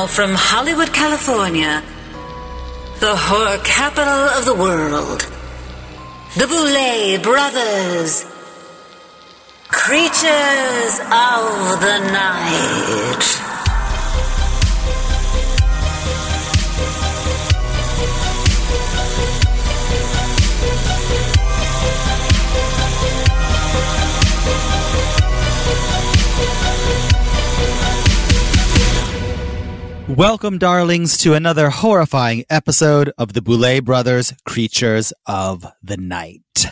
[0.00, 1.82] Now from Hollywood, California,
[3.00, 5.20] the horror capital of the world,
[6.38, 8.24] the Boulet Brothers,
[9.68, 13.49] creatures of the night.
[30.16, 36.66] Welcome, darlings, to another horrifying episode of the Boulet Brothers Creatures of the Night.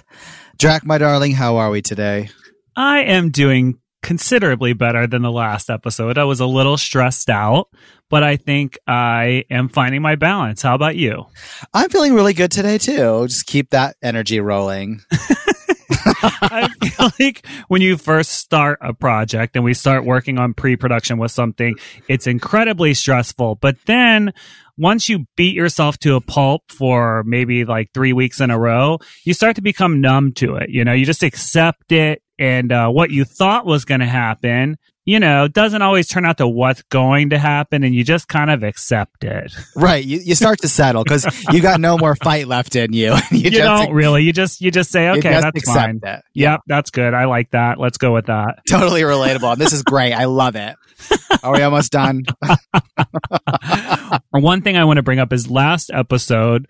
[0.59, 2.31] Drac, my darling, how are we today?
[2.75, 6.19] I am doing considerably better than the last episode.
[6.19, 7.69] I was a little stressed out,
[8.11, 10.61] but I think I am finding my balance.
[10.61, 11.27] How about you?
[11.73, 13.29] I'm feeling really good today, too.
[13.29, 15.01] Just keep that energy rolling.
[16.23, 21.19] I feel like when you first start a project and we start working on pre-production
[21.19, 21.77] with something,
[22.09, 23.57] it's incredibly stressful.
[23.57, 24.33] But then
[24.77, 28.99] once you beat yourself to a pulp for maybe like three weeks in a row,
[29.25, 30.71] you start to become numb to it.
[30.71, 34.79] You know, you just accept it and uh, what you thought was going to happen
[35.09, 38.29] you know, it doesn't always turn out to what's going to happen and you just
[38.29, 39.55] kind of accept it.
[39.75, 40.05] Right.
[40.05, 43.15] You, you start to settle because you got no more fight left in you.
[43.31, 44.25] you, you don't really.
[44.25, 46.01] You just, you just say, okay, just that's fine.
[46.03, 46.23] It.
[46.35, 46.61] Yep.
[46.67, 47.15] That's good.
[47.15, 47.79] I like that.
[47.79, 48.59] Let's go with that.
[48.69, 49.57] Totally relatable.
[49.57, 50.13] this is great.
[50.13, 50.75] I love it.
[51.43, 52.25] Are we almost done?
[54.31, 56.67] One thing I want to bring up is last episode,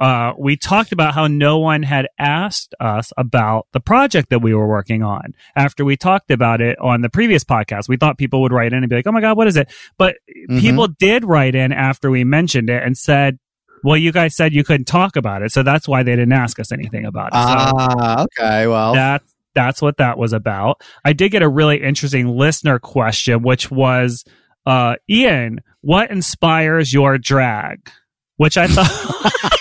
[0.00, 4.54] uh, we talked about how no one had asked us about the project that we
[4.54, 7.86] were working on after we talked about it on the previous podcast.
[7.86, 9.70] We thought people would write in and be like, Oh my God, what is it?
[9.98, 10.58] But mm-hmm.
[10.58, 13.38] people did write in after we mentioned it and said,
[13.82, 16.58] well, you guys said you couldn't talk about it, so that's why they didn't ask
[16.58, 17.34] us anything about it.
[17.34, 18.66] Ah, so okay.
[18.66, 20.82] Well, that's that's what that was about.
[21.04, 24.24] I did get a really interesting listener question, which was,
[24.66, 27.90] uh, Ian, what inspires your drag?
[28.36, 29.50] Which I thought.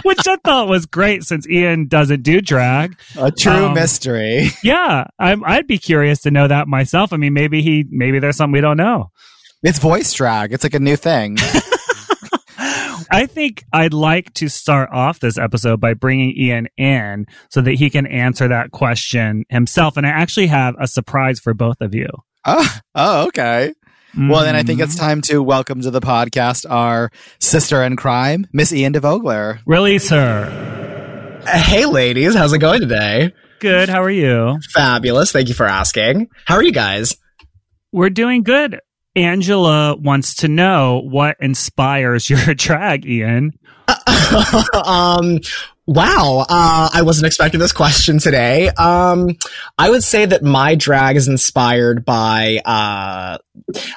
[0.04, 2.98] which I thought was great since Ian doesn't do drag.
[3.16, 4.50] A true um, mystery.
[4.62, 7.12] Yeah, I'm, I'd be curious to know that myself.
[7.12, 9.10] I mean, maybe he, maybe there's something we don't know.
[9.62, 10.52] It's voice drag.
[10.52, 11.38] It's like a new thing.
[13.10, 17.72] I think I'd like to start off this episode by bringing Ian in so that
[17.72, 19.96] he can answer that question himself.
[19.96, 22.08] And I actually have a surprise for both of you.
[22.46, 23.74] Oh, oh okay.
[24.16, 25.04] Well, then I think it's mm-hmm.
[25.04, 29.60] time to welcome to the podcast our sister in crime, Miss Ian DeVogler.
[29.66, 31.42] Release her.
[31.46, 32.34] Hey, ladies.
[32.34, 33.32] How's it going today?
[33.60, 33.88] Good.
[33.88, 34.58] How are you?
[34.74, 35.32] Fabulous.
[35.32, 36.28] Thank you for asking.
[36.44, 37.16] How are you guys?
[37.92, 38.80] We're doing good.
[39.14, 43.52] Angela wants to know what inspires your drag, Ian.
[44.84, 45.38] um,
[45.90, 48.68] Wow, uh, I wasn't expecting this question today.
[48.68, 49.36] Um,
[49.76, 53.38] I would say that my drag is inspired by, uh,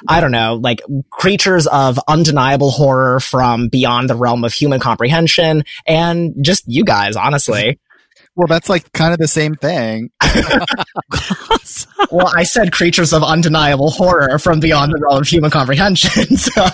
[0.08, 5.62] I don't know, like creatures of undeniable horror from beyond the realm of human comprehension,
[5.86, 7.78] and just you guys, honestly.
[8.34, 10.10] Well, that's like kind of the same thing.
[12.10, 16.36] well, I said creatures of undeniable horror from beyond the realm of human comprehension.
[16.36, 16.66] So,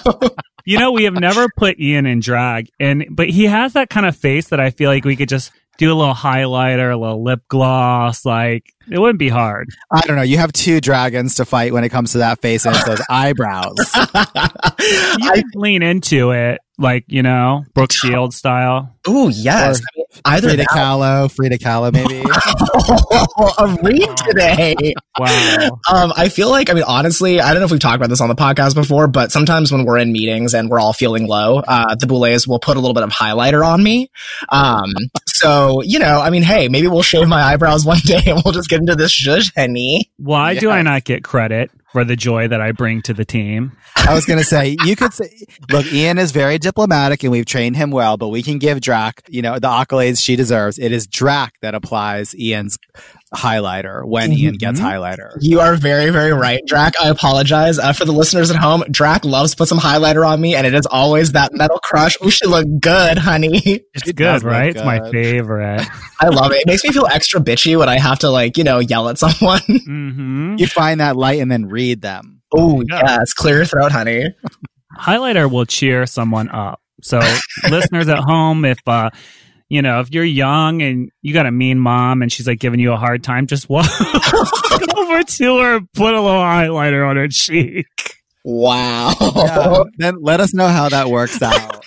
[0.71, 4.07] you know, we have never put Ian in drag, and but he has that kind
[4.07, 7.25] of face that I feel like we could just do a little highlighter, a little
[7.25, 8.25] lip gloss.
[8.25, 9.69] Like it wouldn't be hard.
[9.91, 10.23] I don't know.
[10.23, 13.03] You have two dragons to fight when it comes to that face and it's those
[13.11, 13.77] eyebrows.
[13.79, 18.97] you I, lean into it like you know Brooke Shields style.
[19.07, 22.21] Oh yes, I mean, either Frida Kahlo, Frida Kahlo, maybe
[23.59, 24.95] a read today.
[25.19, 25.79] Wow.
[25.93, 28.21] Um, I feel like I mean honestly, I don't know if we've talked about this
[28.21, 31.59] on the podcast before, but sometimes when we're in meetings and we're all feeling low,
[31.59, 34.11] uh, the Boulets will put a little bit of highlighter on me.
[34.49, 34.93] Um,
[35.27, 38.55] so you know, I mean, hey, maybe we'll shave my eyebrows one day and we'll
[38.55, 40.11] just get into this zhuzh, honey.
[40.17, 40.61] Why yes.
[40.61, 41.71] do I not get credit?
[41.93, 43.73] for the joy that I bring to the team.
[43.97, 47.47] I was going to say, you could say, look, Ian is very diplomatic and we've
[47.47, 50.79] trained him well, but we can give Drac, you know, the accolades she deserves.
[50.79, 52.79] It is Drac that applies Ian's
[53.35, 54.41] highlighter when mm-hmm.
[54.41, 55.37] Ian gets highlighter.
[55.41, 56.95] You are very, very right, Drac.
[57.01, 57.79] I apologize.
[57.79, 60.67] Uh, for the listeners at home, Drac loves to put some highlighter on me, and
[60.67, 62.21] it is always that metal crush.
[62.21, 63.83] We should look good, honey.
[63.95, 64.75] It's good, right?
[64.75, 64.77] Good.
[64.77, 65.87] It's my favorite.
[66.21, 66.63] I love it.
[66.63, 69.19] It makes me feel extra bitchy when I have to, like, you know, yell at
[69.19, 69.61] someone.
[69.91, 70.57] Mm-hmm.
[70.59, 72.43] You find that light and then read them.
[72.55, 73.03] Oh, yeah.
[73.19, 73.33] yes.
[73.33, 74.35] Clear your throat, honey.
[74.97, 76.81] Highlighter will cheer someone up.
[77.03, 77.21] So,
[77.71, 79.11] listeners at home, if uh,
[79.71, 82.81] you know, if you're young and you got a mean mom and she's like giving
[82.81, 83.87] you a hard time, just walk
[84.97, 87.87] over to her, and put a little highlighter on her cheek.
[88.43, 89.15] Wow.
[89.21, 91.53] Yeah, then let us know how that works out.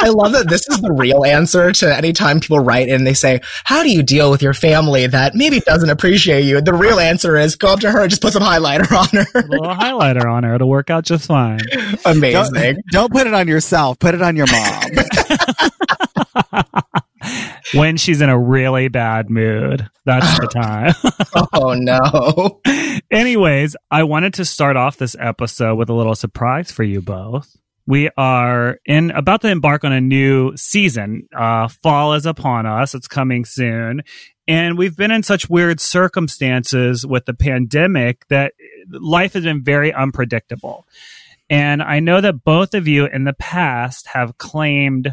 [0.00, 3.14] I love that this is the real answer to any time people write in they
[3.14, 6.60] say, How do you deal with your family that maybe doesn't appreciate you?
[6.62, 9.26] The real answer is go up to her and just put some highlighter on her.
[9.34, 9.48] A her.
[9.48, 10.54] little highlighter on her.
[10.54, 11.60] It'll work out just fine.
[12.06, 12.54] Amazing.
[12.54, 13.98] Don't, don't put it on yourself.
[13.98, 14.90] Put it on your mom.
[17.74, 20.94] When she's in a really bad mood, that's the time.
[21.52, 22.60] oh no.
[23.10, 27.56] Anyways, I wanted to start off this episode with a little surprise for you both.
[27.86, 31.28] We are in about to embark on a new season.
[31.36, 32.94] Uh, fall is upon us.
[32.94, 34.02] It's coming soon.
[34.46, 38.54] And we've been in such weird circumstances with the pandemic that
[38.88, 40.86] life has been very unpredictable.
[41.48, 45.12] And I know that both of you in the past have claimed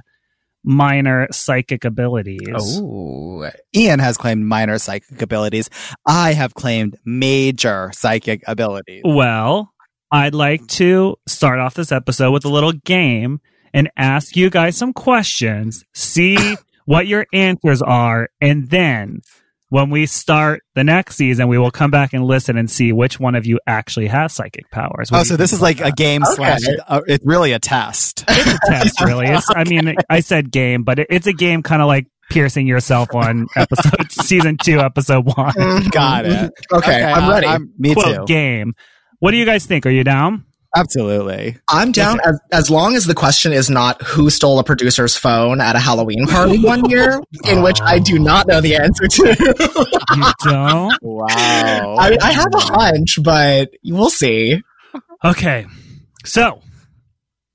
[0.63, 2.47] minor psychic abilities.
[2.55, 3.49] Oh.
[3.75, 5.69] Ian has claimed minor psychic abilities.
[6.05, 9.03] I have claimed major psychic abilities.
[9.05, 9.71] Well,
[10.11, 13.39] I'd like to start off this episode with a little game
[13.73, 19.21] and ask you guys some questions, see what your answers are, and then
[19.69, 23.19] when we start the next season, we will come back and listen and see which
[23.19, 25.11] one of you actually has psychic powers.
[25.11, 26.33] What Oh, so this is like about a game Okay.
[26.35, 26.59] slash.
[26.87, 28.23] Uh, it's really a test.
[28.27, 29.27] It's a test, really.
[29.27, 32.67] It's, I mean, I said game, but it, it's a game kind of like piercing
[32.67, 35.53] yourself on episode season two, episode one.
[35.89, 36.51] Got it.
[36.71, 37.47] Okay, I'm ready.
[37.47, 38.25] I'm, I'm- me Quote too.
[38.25, 38.73] game.
[39.19, 39.85] What do you guys think?
[39.85, 40.45] Are you down?
[40.75, 41.57] Absolutely.
[41.67, 45.61] I'm down as, as long as the question is not who stole a producer's phone
[45.61, 49.95] at a Halloween party one year, in which I do not know the answer to.
[50.15, 50.97] You don't?
[51.01, 51.95] Wow.
[51.99, 54.61] I, I have a hunch, but we'll see.
[55.23, 55.65] Okay,
[56.25, 56.61] so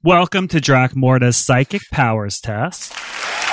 [0.02, 2.94] welcome to Dracmorda's Psychic Powers Test.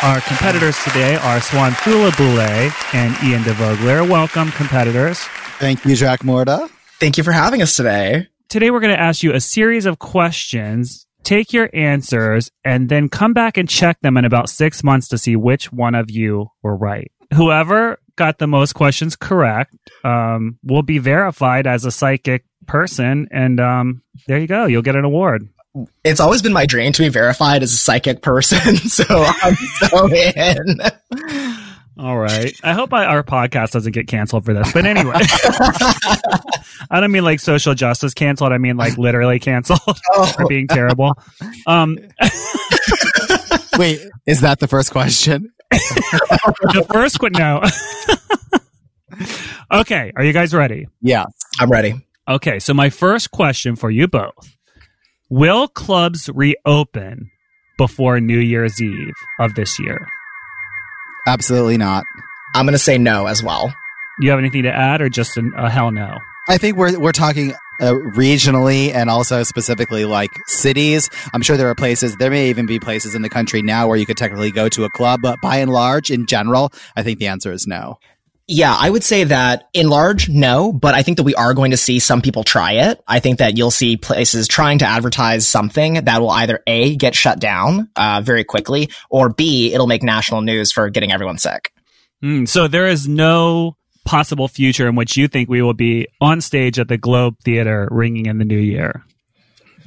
[0.03, 4.09] Our competitors today are Swan Boulet and Ian DeVogler.
[4.09, 5.19] Welcome, competitors.
[5.59, 6.69] Thank you, Dracmorda.
[6.99, 8.27] Thank you for having us today.
[8.51, 11.07] Today we're going to ask you a series of questions.
[11.23, 15.17] Take your answers and then come back and check them in about six months to
[15.17, 17.09] see which one of you were right.
[17.33, 23.61] Whoever got the most questions correct um, will be verified as a psychic person, and
[23.61, 24.65] um, there you go.
[24.65, 25.47] You'll get an award.
[26.03, 30.13] It's always been my dream to be verified as a psychic person, so I'm so
[30.13, 30.79] in.
[31.99, 32.53] All right.
[32.63, 34.71] I hope I, our podcast doesn't get canceled for this.
[34.71, 35.13] But anyway,
[36.89, 38.53] I don't mean like social justice canceled.
[38.53, 39.79] I mean like literally canceled
[40.13, 41.13] Oh, for being terrible.
[41.67, 41.97] Um,
[43.77, 45.51] Wait, is that the first question?
[45.69, 47.61] the first one, no.
[49.71, 50.11] okay.
[50.15, 50.87] Are you guys ready?
[51.01, 51.25] Yeah.
[51.59, 51.95] I'm ready.
[52.27, 52.59] Okay.
[52.59, 54.55] So my first question for you both.
[55.29, 57.29] Will clubs reopen
[57.77, 60.07] before New Year's Eve of this year?
[61.27, 62.03] Absolutely not.
[62.55, 63.73] I'm going to say no as well.
[64.19, 66.17] You have anything to add or just a, a hell no?
[66.49, 71.09] I think we're we're talking uh, regionally and also specifically like cities.
[71.33, 72.15] I'm sure there are places.
[72.17, 74.83] There may even be places in the country now where you could technically go to
[74.83, 77.97] a club, but by and large, in general, I think the answer is no.
[78.47, 81.71] Yeah, I would say that in large, no, but I think that we are going
[81.71, 83.01] to see some people try it.
[83.07, 87.15] I think that you'll see places trying to advertise something that will either A, get
[87.15, 91.71] shut down uh, very quickly, or B, it'll make national news for getting everyone sick.
[92.21, 96.41] Hmm, so there is no possible future in which you think we will be on
[96.41, 99.03] stage at the Globe Theater ringing in the new year.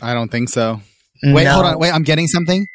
[0.00, 0.80] I don't think so.
[1.22, 1.52] Wait, No.
[1.52, 1.78] hold on.
[1.78, 2.66] Wait, I'm getting something.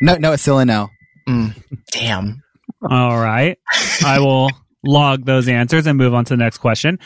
[0.00, 0.90] No, no, it's still a no.
[1.28, 1.54] Mm,
[1.92, 2.42] damn.
[2.82, 3.58] All right.
[4.04, 4.50] I will
[4.84, 6.98] log those answers and move on to the next question.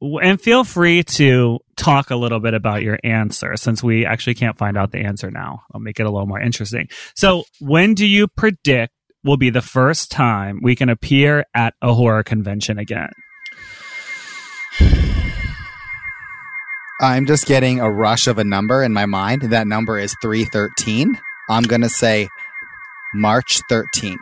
[0.00, 4.58] And feel free to talk a little bit about your answer since we actually can't
[4.58, 5.62] find out the answer now.
[5.72, 6.88] I'll make it a little more interesting.
[7.14, 8.92] So, when do you predict
[9.24, 13.10] will be the first time we can appear at a horror convention again?
[17.00, 19.42] I'm just getting a rush of a number in my mind.
[19.42, 21.18] That number is 313.
[21.48, 22.28] I'm going to say
[23.14, 24.16] March 13th.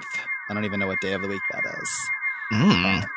[0.55, 2.11] I don't even know what day of the week that is.
[2.53, 3.09] Mm.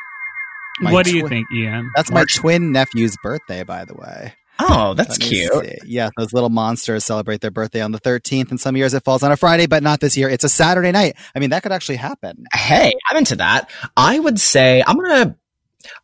[0.80, 1.92] My what do you think, Ian?
[1.96, 4.34] That's March- my twin nephew's birthday, by the way.
[4.60, 5.54] Oh, that's cute.
[5.54, 5.78] see.
[5.86, 9.22] Yeah, those little monsters celebrate their birthday on the 13th, and some years it falls
[9.22, 10.30] on a Friday, but not this year.
[10.30, 11.16] It's a Saturday night.
[11.36, 12.46] I mean, that could actually happen.
[12.52, 13.70] Hey, I'm into that.
[13.96, 15.36] I would say I'm gonna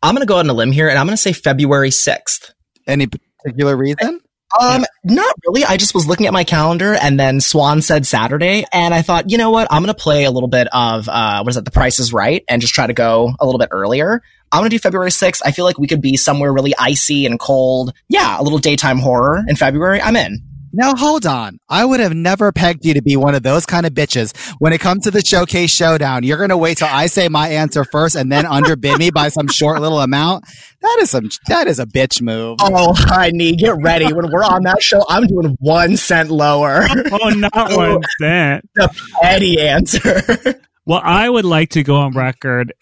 [0.03, 2.53] I'm gonna go out on a limb here, and I'm gonna say February sixth.
[2.85, 4.19] Any particular reason?
[4.59, 5.65] Um, not really.
[5.65, 9.29] I just was looking at my calendar and then Swan said Saturday and I thought,
[9.31, 9.67] you know what?
[9.71, 11.65] I'm going to play a little bit of, uh, what is it?
[11.65, 14.21] The Price is Right and just try to go a little bit earlier.
[14.51, 15.41] I'm going to do February 6th.
[15.43, 17.93] I feel like we could be somewhere really icy and cold.
[18.07, 19.99] Yeah, a little daytime horror in February.
[19.99, 20.43] I'm in.
[20.75, 21.59] Now hold on.
[21.69, 24.35] I would have never pegged you to be one of those kind of bitches.
[24.59, 27.83] When it comes to the showcase showdown, you're gonna wait till I say my answer
[27.85, 30.45] first and then underbid me by some short little amount.
[30.81, 32.57] That is some that is a bitch move.
[32.61, 34.11] Oh, honey, get ready.
[34.11, 36.85] When we're on that show, I'm doing one cent lower.
[37.11, 38.67] Oh, not one cent.
[38.75, 38.89] the
[39.21, 40.59] petty answer.
[40.85, 42.73] Well, I would like to go on record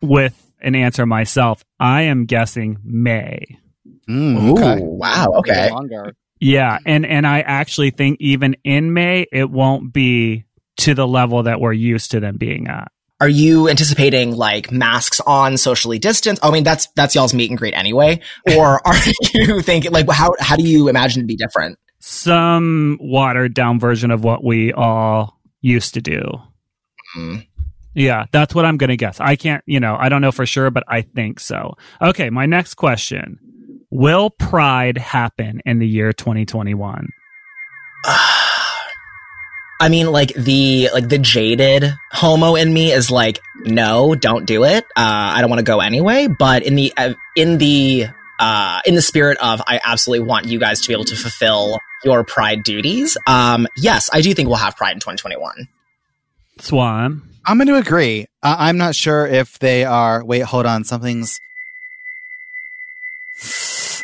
[0.00, 1.64] with an answer myself.
[1.80, 3.58] I am guessing May.
[4.08, 4.82] Mm, okay.
[4.84, 5.32] Ooh, wow.
[5.38, 5.68] Okay.
[5.70, 6.14] Longer.
[6.40, 10.44] Yeah, and and I actually think even in May it won't be
[10.78, 12.90] to the level that we're used to them being at.
[13.20, 16.42] Are you anticipating like masks on, socially distanced?
[16.42, 18.20] I mean, that's that's y'all's meet and greet anyway.
[18.56, 18.96] Or are
[19.34, 21.78] you thinking like how how do you imagine it to be different?
[21.98, 26.22] Some watered down version of what we all used to do.
[27.14, 27.36] Hmm.
[27.92, 29.20] Yeah, that's what I'm going to guess.
[29.20, 31.74] I can't, you know, I don't know for sure, but I think so.
[32.00, 33.38] Okay, my next question.
[33.90, 37.08] Will Pride happen in the year 2021?
[39.82, 44.64] I mean, like the like the jaded homo in me is like, no, don't do
[44.64, 44.84] it.
[44.84, 46.28] Uh, I don't want to go anyway.
[46.28, 50.58] But in the uh, in the uh, in the spirit of, I absolutely want you
[50.58, 53.16] guys to be able to fulfill your pride duties.
[53.26, 55.66] Um, yes, I do think we'll have pride in 2021.
[56.58, 57.22] Swan.
[57.46, 58.26] I'm going to agree.
[58.42, 60.22] Uh, I'm not sure if they are.
[60.22, 60.84] Wait, hold on.
[60.84, 61.38] Something's.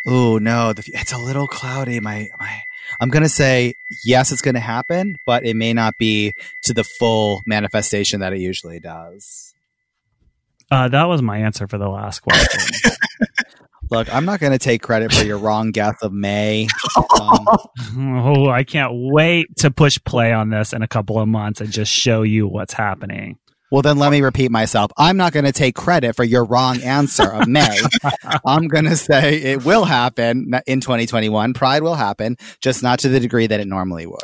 [0.06, 2.00] Oh no, the, it's a little cloudy.
[2.00, 2.62] My my.
[3.00, 3.74] I'm going to say
[4.04, 8.32] yes, it's going to happen, but it may not be to the full manifestation that
[8.32, 9.54] it usually does.
[10.70, 12.92] Uh, that was my answer for the last question.
[13.90, 16.66] Look, I'm not going to take credit for your wrong guess of May.
[17.20, 17.46] Um,
[17.96, 21.70] oh, I can't wait to push play on this in a couple of months and
[21.70, 23.38] just show you what's happening.
[23.70, 24.90] Well, then let me repeat myself.
[24.96, 27.78] I'm not going to take credit for your wrong answer of May.
[28.46, 31.54] I'm going to say it will happen in 2021.
[31.54, 34.18] Pride will happen, just not to the degree that it normally would.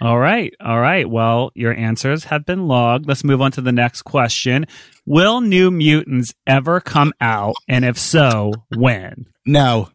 [0.00, 0.54] All right.
[0.64, 1.08] All right.
[1.08, 3.08] Well, your answers have been logged.
[3.08, 4.66] Let's move on to the next question.
[5.06, 7.54] Will New Mutants ever come out?
[7.68, 9.26] And if so, when?
[9.44, 9.88] No.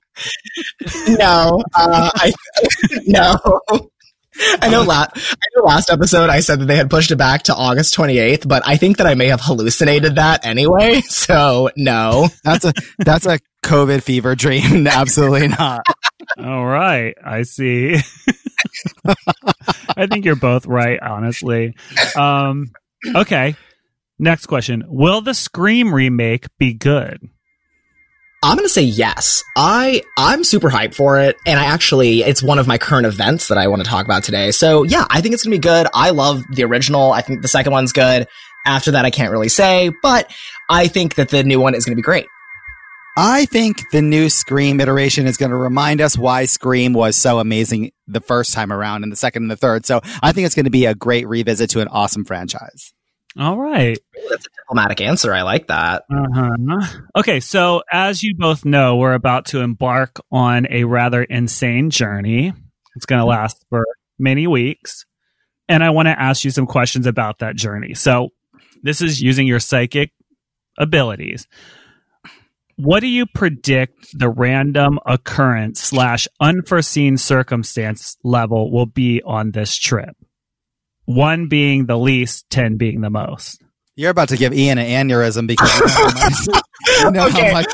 [1.08, 2.34] no, uh, I
[3.08, 3.38] no.
[4.62, 4.84] I know.
[4.84, 5.64] La- I know.
[5.64, 8.78] Last episode, I said that they had pushed it back to August 28th, but I
[8.78, 11.02] think that I may have hallucinated that anyway.
[11.14, 12.28] So no.
[12.44, 14.88] That's a that's a COVID fever dream.
[14.88, 15.82] Absolutely not.
[16.38, 17.16] All right.
[17.24, 17.96] I see.
[19.96, 21.76] I think you're both right, honestly.
[22.16, 22.72] Um,
[23.16, 23.56] okay.
[24.20, 24.84] Next question.
[24.88, 27.20] Will the Scream remake be good?
[28.44, 29.42] I'm gonna say yes.
[29.56, 33.48] I I'm super hyped for it, and I actually it's one of my current events
[33.48, 34.52] that I want to talk about today.
[34.52, 35.88] So yeah, I think it's gonna be good.
[35.94, 37.14] I love the original.
[37.14, 38.28] I think the second one's good.
[38.66, 40.30] After that, I can't really say, but
[40.70, 42.28] I think that the new one is gonna be great.
[43.16, 47.38] I think the new Scream iteration is going to remind us why Scream was so
[47.38, 49.86] amazing the first time around and the second and the third.
[49.86, 52.92] So I think it's going to be a great revisit to an awesome franchise.
[53.38, 53.98] All right.
[54.30, 55.34] That's a diplomatic answer.
[55.34, 56.04] I like that.
[56.12, 57.00] Uh-huh.
[57.16, 62.54] Okay, so as you both know, we're about to embark on a rather insane journey.
[62.96, 63.86] It's going to last for
[64.20, 65.06] many weeks.
[65.68, 67.94] And I want to ask you some questions about that journey.
[67.94, 68.30] So,
[68.84, 70.12] this is using your psychic
[70.78, 71.48] abilities.
[72.76, 79.78] What do you predict the random occurrence slash unforeseen circumstance level will be on this
[79.78, 80.18] trip?
[81.06, 83.62] One being the least, 10 being the most.
[83.96, 86.36] You're about to give Ian an aneurysm because you know how much,
[87.04, 87.48] you know Okay.
[87.48, 87.68] how much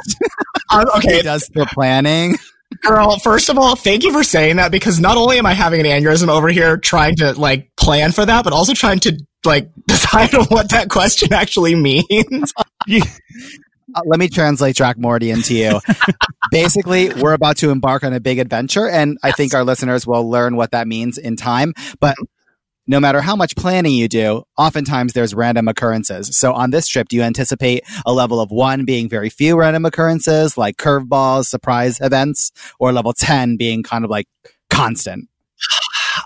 [0.71, 2.35] Um, okay, he does for planning.
[2.81, 3.17] girl.
[3.19, 5.85] First of all, thank you for saying that because not only am I having an
[5.85, 10.35] aneurysm over here trying to like plan for that, but also trying to like decide
[10.35, 12.53] on what that question actually means.
[13.95, 15.79] Uh, let me translate Dracmorda into you.
[16.51, 20.29] Basically, we're about to embark on a big adventure, and I think our listeners will
[20.29, 21.73] learn what that means in time.
[21.99, 22.15] But
[22.89, 26.35] no matter how much planning you do, oftentimes there's random occurrences.
[26.35, 29.85] So on this trip, do you anticipate a level of one being very few random
[29.85, 34.25] occurrences, like curveballs, surprise events, or level 10 being kind of like
[34.71, 35.28] constant?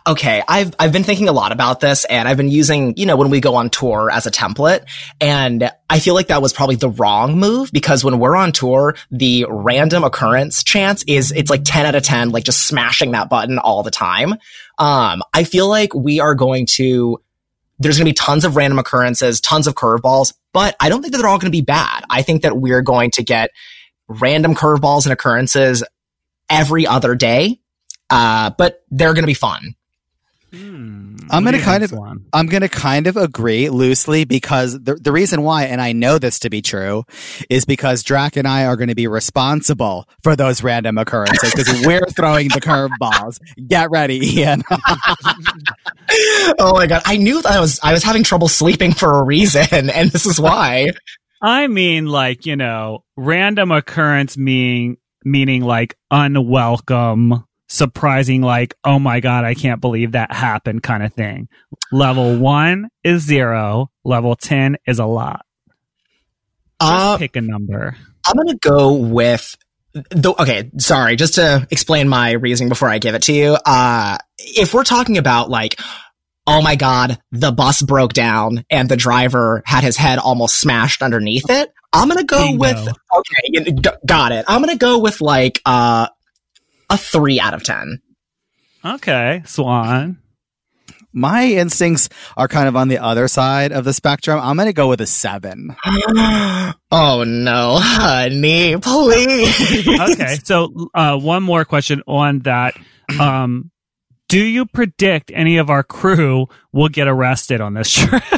[0.05, 3.15] Okay, I've I've been thinking a lot about this and I've been using, you know,
[3.15, 4.86] when we go on tour as a template
[5.22, 8.95] and I feel like that was probably the wrong move because when we're on tour,
[9.12, 13.29] the random occurrence chance is it's like 10 out of 10 like just smashing that
[13.29, 14.33] button all the time.
[14.77, 17.22] Um I feel like we are going to
[17.79, 21.13] there's going to be tons of random occurrences, tons of curveballs, but I don't think
[21.13, 22.03] that they're all going to be bad.
[22.10, 23.50] I think that we're going to get
[24.07, 25.83] random curveballs and occurrences
[26.50, 27.60] every other day.
[28.10, 29.75] Uh, but they're going to be fun.
[30.53, 31.15] Hmm.
[31.31, 32.25] I'm gonna do kind of- Swan?
[32.31, 36.19] I'm going to kind of agree loosely because the, the reason why, and I know
[36.19, 37.03] this to be true,
[37.50, 41.86] is because Drac and I are going to be responsible for those random occurrences because
[41.88, 43.39] we're throwing the curveballs.
[43.67, 44.63] Get ready, Ian.
[46.60, 49.24] oh my god, I knew that I was I was having trouble sleeping for a
[49.24, 50.89] reason, and this is why.
[51.41, 59.20] I mean, like you know, random occurrence meaning meaning like unwelcome, surprising, like oh my
[59.20, 61.48] god, I can't believe that happened, kind of thing.
[61.92, 63.89] Level one is zero.
[64.06, 65.46] Level ten is a lot.
[66.82, 67.96] Just Uh, pick a number.
[68.25, 69.56] I'm gonna go with
[69.94, 70.72] the okay.
[70.77, 73.58] Sorry, just to explain my reasoning before I give it to you.
[73.65, 75.80] Uh, if we're talking about like,
[76.48, 81.01] oh my god, the bus broke down and the driver had his head almost smashed
[81.03, 81.72] underneath it.
[81.94, 82.60] I'm gonna go Bingo.
[82.60, 83.75] with okay,
[84.06, 84.46] got it.
[84.48, 86.08] I'm gonna go with like uh,
[86.94, 88.00] a three out of ten.
[88.86, 90.20] Okay, Swan.
[91.16, 94.40] My instincts are kind of on the other side of the spectrum.
[94.42, 95.76] I'm going to go with a seven.
[95.86, 99.88] oh no, honey, please.
[99.88, 102.76] Okay, so uh, one more question on that.
[103.20, 103.70] Um,
[104.28, 108.24] do you predict any of our crew will get arrested on this trip?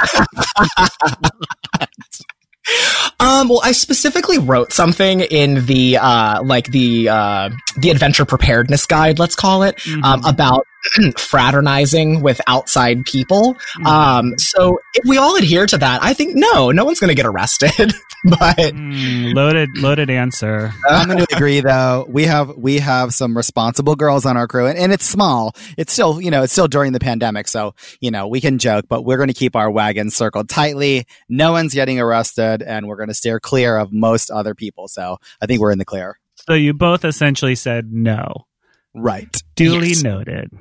[3.20, 8.86] Um, well, I specifically wrote something in the uh, like the uh, the adventure preparedness
[8.86, 10.66] guide, let's call it, um, about
[11.18, 13.56] fraternizing with outside people.
[13.86, 17.16] Um, so if we all adhere to that, I think no, no one's going to
[17.16, 17.94] get arrested.
[18.26, 20.72] but Hmm, loaded, loaded answer.
[20.90, 22.06] I'm going to agree though.
[22.10, 25.56] We have we have some responsible girls on our crew, and, and it's small.
[25.78, 28.86] It's still you know it's still during the pandemic, so you know we can joke,
[28.90, 31.06] but we're going to keep our wagons circled tightly.
[31.30, 34.88] No one's getting arrested, and we're going to steer clear of most other people.
[34.88, 36.20] So I think we're in the clear.
[36.48, 38.46] So you both essentially said no.
[38.94, 39.36] Right.
[39.56, 40.04] Duly Yes.
[40.04, 40.52] noted.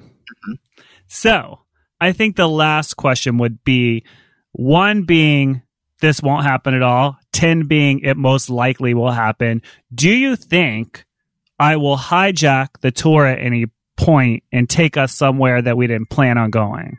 [1.07, 1.61] So
[2.00, 4.05] I think the last question would be
[4.53, 5.62] one being
[6.00, 9.62] this won't happen at all, 10 being it most likely will happen.
[9.95, 11.05] Do you think
[11.59, 16.11] I will hijack the tour at any point and take us somewhere that we didn't
[16.11, 16.99] plan on going?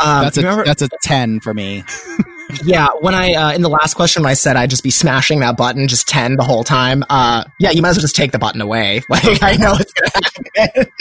[0.00, 1.84] um, That's a remember, that's a ten for me.
[2.64, 5.40] yeah, when I uh, in the last question when I said I'd just be smashing
[5.40, 7.04] that button just ten the whole time.
[7.10, 9.02] Uh, yeah, you might as well just take the button away.
[9.08, 10.92] Like I know it's going to happen.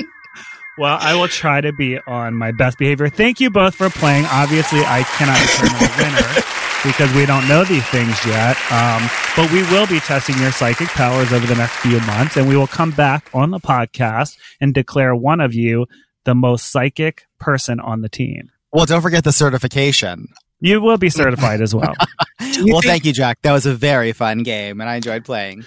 [0.81, 3.07] Well, I will try to be on my best behavior.
[3.07, 4.25] Thank you both for playing.
[4.31, 6.41] Obviously, I cannot determine a winner
[6.83, 8.57] because we don't know these things yet.
[8.71, 12.49] Um, but we will be testing your psychic powers over the next few months, and
[12.49, 15.85] we will come back on the podcast and declare one of you
[16.23, 18.49] the most psychic person on the team.
[18.73, 20.29] Well, don't forget the certification.
[20.61, 21.93] You will be certified as well.
[22.63, 23.39] Well, thank you, Drac.
[23.43, 25.63] That was a very fun game, and I enjoyed playing.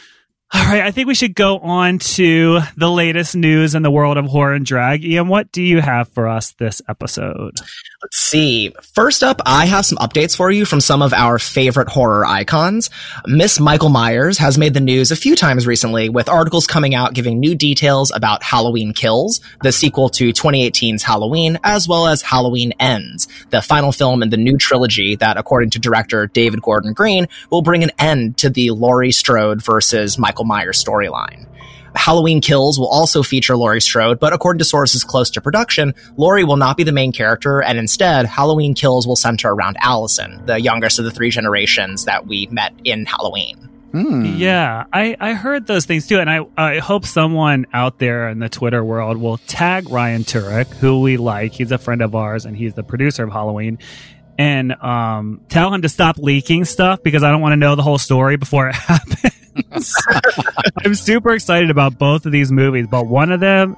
[0.54, 4.16] All right, I think we should go on to the latest news in the world
[4.16, 5.04] of horror and drag.
[5.04, 7.56] Ian, what do you have for us this episode?
[8.04, 8.70] Let's see.
[8.92, 12.90] First up, I have some updates for you from some of our favorite horror icons.
[13.26, 17.14] Miss Michael Myers has made the news a few times recently with articles coming out
[17.14, 22.74] giving new details about Halloween Kills, the sequel to 2018's Halloween, as well as Halloween
[22.78, 27.26] Ends, the final film in the new trilogy that, according to director David Gordon Green,
[27.48, 31.46] will bring an end to the Laurie Strode versus Michael Myers storyline.
[31.94, 36.44] Halloween Kills will also feature Laurie Strode, but according to sources close to production, Laurie
[36.44, 40.60] will not be the main character, and instead, Halloween Kills will center around Allyson, the
[40.60, 43.70] youngest of the three generations that we met in Halloween.
[43.92, 44.24] Hmm.
[44.24, 48.40] Yeah, I, I heard those things too, and I, I hope someone out there in
[48.40, 51.52] the Twitter world will tag Ryan Turek, who we like.
[51.52, 53.78] He's a friend of ours, and he's the producer of Halloween,
[54.36, 57.82] and um, tell him to stop leaking stuff because I don't want to know the
[57.82, 59.33] whole story before it happens.
[60.84, 63.76] I'm super excited about both of these movies, but one of them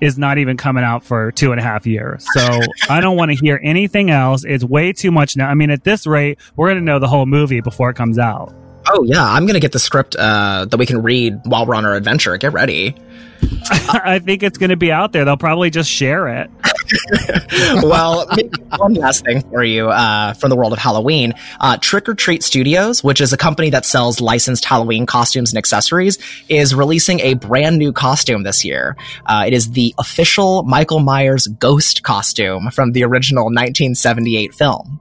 [0.00, 2.26] is not even coming out for two and a half years.
[2.34, 2.60] So
[2.90, 4.44] I don't want to hear anything else.
[4.44, 5.48] It's way too much now.
[5.48, 8.18] I mean, at this rate, we're going to know the whole movie before it comes
[8.18, 8.54] out.
[8.88, 11.84] Oh yeah, I'm gonna get the script uh, that we can read while we're on
[11.84, 12.36] our adventure.
[12.36, 12.94] Get ready.
[13.70, 15.24] I think it's going to be out there.
[15.24, 16.50] They'll probably just share it.
[17.82, 18.28] well,
[18.76, 21.34] one last thing for you uh, from the world of Halloween.
[21.60, 25.58] Uh, Trick or Treat Studios, which is a company that sells licensed Halloween costumes and
[25.58, 26.18] accessories,
[26.48, 28.96] is releasing a brand new costume this year.
[29.26, 35.00] Uh, it is the official Michael Myers ghost costume from the original 1978 film.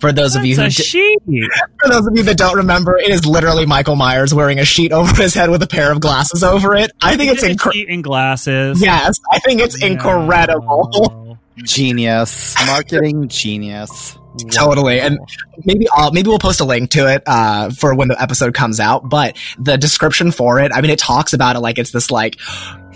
[0.00, 1.18] For those of you who di-
[1.82, 4.92] for those of you that don't remember, it is literally Michael Myers wearing a sheet
[5.00, 6.90] over his head with a pair of glasses over it.
[7.02, 7.72] I think it's incredible.
[7.72, 8.82] sheet and glasses.
[8.82, 11.38] Yes, I think it's incredible.
[11.56, 12.54] Genius.
[12.66, 14.16] Marketing genius.
[14.52, 15.18] Totally, and
[15.64, 18.78] maybe I'll maybe we'll post a link to it uh, for when the episode comes
[18.78, 19.08] out.
[19.08, 22.38] But the description for it, I mean, it talks about it like it's this like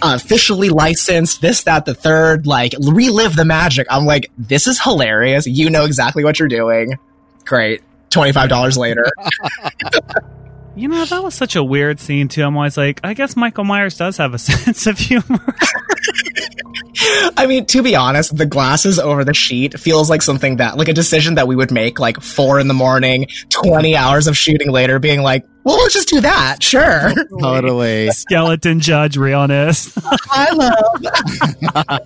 [0.02, 3.86] officially licensed, this, that, the third, like relive the magic.
[3.90, 5.46] I'm like, this is hilarious.
[5.46, 6.98] You know exactly what you're doing.
[7.44, 7.82] Great.
[8.10, 9.06] $25 later.
[10.76, 12.42] You know, that was such a weird scene too.
[12.42, 15.38] I'm always like, I guess Michael Myers does have a sense of humor.
[17.36, 20.88] I mean, to be honest, the glasses over the sheet feels like something that, like
[20.88, 24.70] a decision that we would make like four in the morning, 20 hours of shooting
[24.70, 26.62] later, being like, well, let's just do that.
[26.62, 27.12] Sure.
[27.40, 28.10] Totally.
[28.10, 29.96] Skeleton Judge realness.
[30.30, 31.98] I love.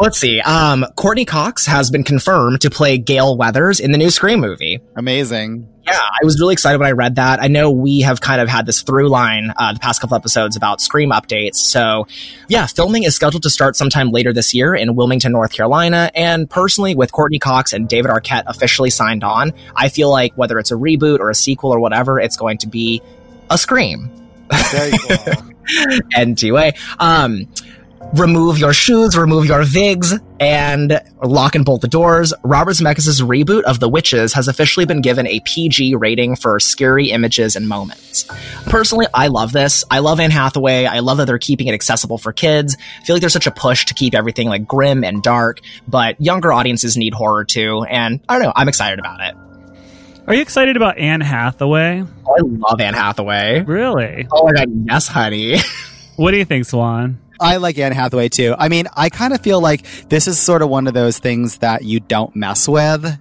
[0.00, 0.40] Let's see.
[0.40, 4.80] Um, Courteney Cox has been confirmed to play Gale Weathers in the new Scream movie.
[4.96, 5.71] Amazing.
[5.84, 7.42] Yeah, I was really excited when I read that.
[7.42, 10.54] I know we have kind of had this through line uh, the past couple episodes
[10.54, 11.56] about Scream updates.
[11.56, 12.06] So,
[12.48, 16.10] yeah, filming is scheduled to start sometime later this year in Wilmington, North Carolina.
[16.14, 20.58] And personally, with Courteney Cox and David Arquette officially signed on, I feel like whether
[20.58, 23.02] it's a reboot or a sequel or whatever, it's going to be
[23.50, 24.08] a Scream.
[24.70, 25.52] Very cool.
[26.14, 26.76] NTUA.
[27.00, 27.48] Um,
[28.14, 32.34] remove your shoes, remove your vigs, and lock and bolt the doors.
[32.42, 37.10] Robert Zemeckis' reboot of The Witches has officially been given a PG rating for scary
[37.10, 38.24] images and moments.
[38.66, 39.84] Personally, I love this.
[39.90, 40.84] I love Anne Hathaway.
[40.84, 42.76] I love that they're keeping it accessible for kids.
[43.00, 46.20] I feel like there's such a push to keep everything like grim and dark, but
[46.20, 49.34] younger audiences need horror too, and I don't know, I'm excited about it.
[50.26, 52.00] Are you excited about Anne Hathaway?
[52.02, 53.62] I love Anne Hathaway.
[53.62, 54.26] Really?
[54.30, 55.56] Oh my god, yes, honey.
[56.16, 57.18] What do you think, Swan?
[57.42, 58.54] I like Anne Hathaway too.
[58.56, 61.58] I mean, I kind of feel like this is sort of one of those things
[61.58, 63.18] that you don't mess with.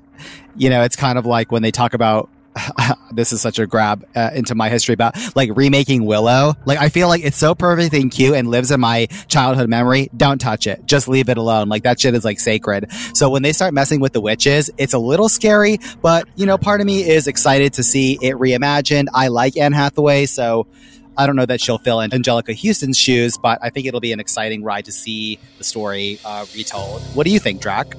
[0.55, 2.29] You know, it's kind of like when they talk about
[3.11, 6.53] this is such a grab uh, into my history about like remaking Willow.
[6.65, 10.09] Like I feel like it's so perfect and cute and lives in my childhood memory.
[10.15, 10.85] Don't touch it.
[10.85, 11.69] Just leave it alone.
[11.69, 12.91] Like that shit is like sacred.
[13.13, 16.57] So when they start messing with the witches, it's a little scary, but you know,
[16.57, 19.07] part of me is excited to see it reimagined.
[19.13, 20.67] I like Anne Hathaway, so
[21.17, 24.13] I don't know that she'll fill in Anjelica Huston's shoes, but I think it'll be
[24.13, 27.01] an exciting ride to see the story uh, retold.
[27.13, 27.95] What do you think, Drac?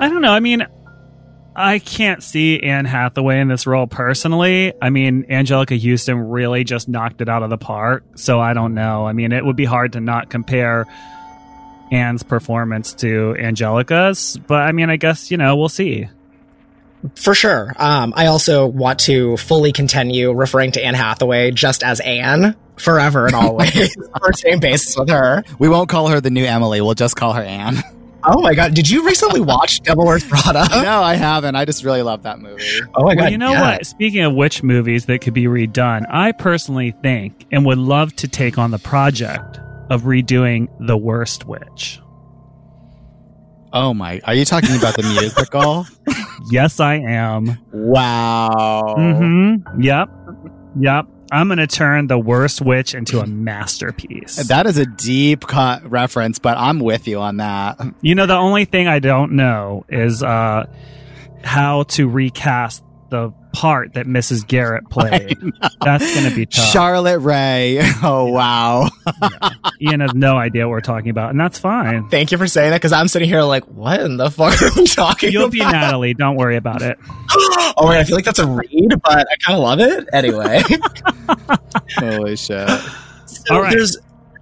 [0.00, 0.32] I don't know.
[0.32, 0.66] I mean,
[1.56, 4.72] I can't see Anne Hathaway in this role personally.
[4.82, 8.02] I mean, Angelica Houston really just knocked it out of the park.
[8.16, 9.06] So I don't know.
[9.06, 10.86] I mean, it would be hard to not compare
[11.92, 16.08] Anne's performance to Anjelica's, but I mean, I guess, you know, we'll see.
[17.16, 17.72] For sure.
[17.76, 23.26] Um, I also want to fully continue referring to Anne Hathaway just as Anne forever
[23.26, 23.96] and always.
[24.14, 25.44] on the same basis with her.
[25.58, 26.80] We won't call her the new Emily.
[26.80, 27.76] We'll just call her Anne.
[28.26, 28.72] Oh my god!
[28.72, 30.66] Did you recently watch Devil Wears Prada?
[30.70, 31.56] no, I haven't.
[31.56, 32.64] I just really love that movie.
[32.94, 33.24] Oh my god!
[33.24, 33.60] Well, you know yeah.
[33.76, 33.86] what?
[33.86, 38.26] Speaking of witch movies that could be redone, I personally think and would love to
[38.26, 42.00] take on the project of redoing The Worst Witch.
[43.74, 44.22] Oh my!
[44.24, 45.86] Are you talking about the musical?
[46.50, 47.58] Yes, I am.
[47.72, 48.94] wow.
[48.98, 49.80] Mm-hmm.
[49.80, 50.10] Yep.
[50.80, 51.06] Yep.
[51.32, 54.36] I'm going to turn The Worst Witch into a masterpiece.
[54.48, 57.80] That is a deep co- reference, but I'm with you on that.
[58.02, 60.66] You know, the only thing I don't know is uh,
[61.42, 64.44] how to recast the part that Mrs.
[64.46, 65.38] Garrett played.
[65.80, 66.64] That's going to be tough.
[66.66, 67.80] Charlotte Rae.
[68.02, 68.88] Oh wow.
[69.80, 72.08] Ian has no idea what we're talking about, and that's fine.
[72.08, 74.70] Thank you for saying that because I'm sitting here like, what in the fuck are
[74.76, 75.52] we talking You'll about?
[75.52, 76.12] be Natalie.
[76.14, 76.98] Don't worry about it.
[77.30, 77.96] oh my god!
[77.96, 80.62] I feel like that's a read, but I kind of love it anyway.
[81.96, 82.68] Holy shit.
[83.26, 83.70] So All right.
[83.70, 83.96] There's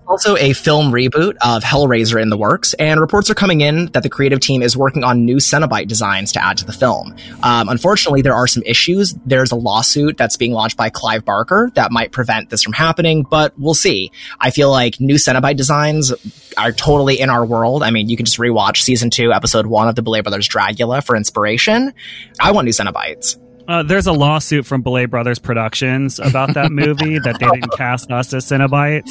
[0.07, 4.03] also a film reboot of Hellraiser in the works, and reports are coming in that
[4.03, 7.15] the creative team is working on new Cenobite designs to add to the film.
[7.43, 9.15] Um, unfortunately, there are some issues.
[9.27, 13.25] There's a lawsuit that's being launched by Clive Barker that might prevent this from happening,
[13.29, 14.11] but we'll see.
[14.41, 16.13] I feel like new Cenobite designs
[16.57, 17.83] are totally in our world.
[17.83, 21.05] I mean, you can just rewatch season two, episode one of the Boulet Brothers Dragula
[21.05, 21.95] for inspiration.
[22.41, 23.39] I want new Cenobites.
[23.69, 28.11] Uh, there's a lawsuit from Belay Brothers Productions about that movie that they didn't cast
[28.11, 29.11] us as Cenobites.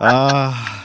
[0.00, 0.78] Uh,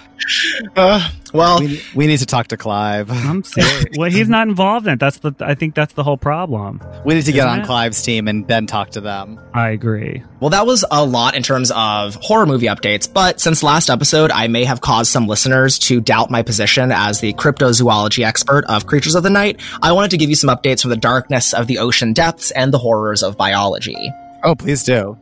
[0.75, 3.09] Uh, well, we, we need to talk to Clive.
[3.09, 3.85] I'm serious.
[3.97, 4.99] well, he's not involved in it.
[4.99, 5.33] That's the.
[5.39, 6.81] I think that's the whole problem.
[7.05, 7.65] We need to get on it?
[7.65, 9.39] Clive's team and then talk to them.
[9.53, 10.23] I agree.
[10.39, 14.31] Well, that was a lot in terms of horror movie updates, but since last episode,
[14.31, 18.85] I may have caused some listeners to doubt my position as the cryptozoology expert of
[18.87, 19.61] creatures of the night.
[19.81, 22.73] I wanted to give you some updates from the darkness of the ocean depths and
[22.73, 24.11] the horrors of biology.
[24.43, 25.17] Oh, please do.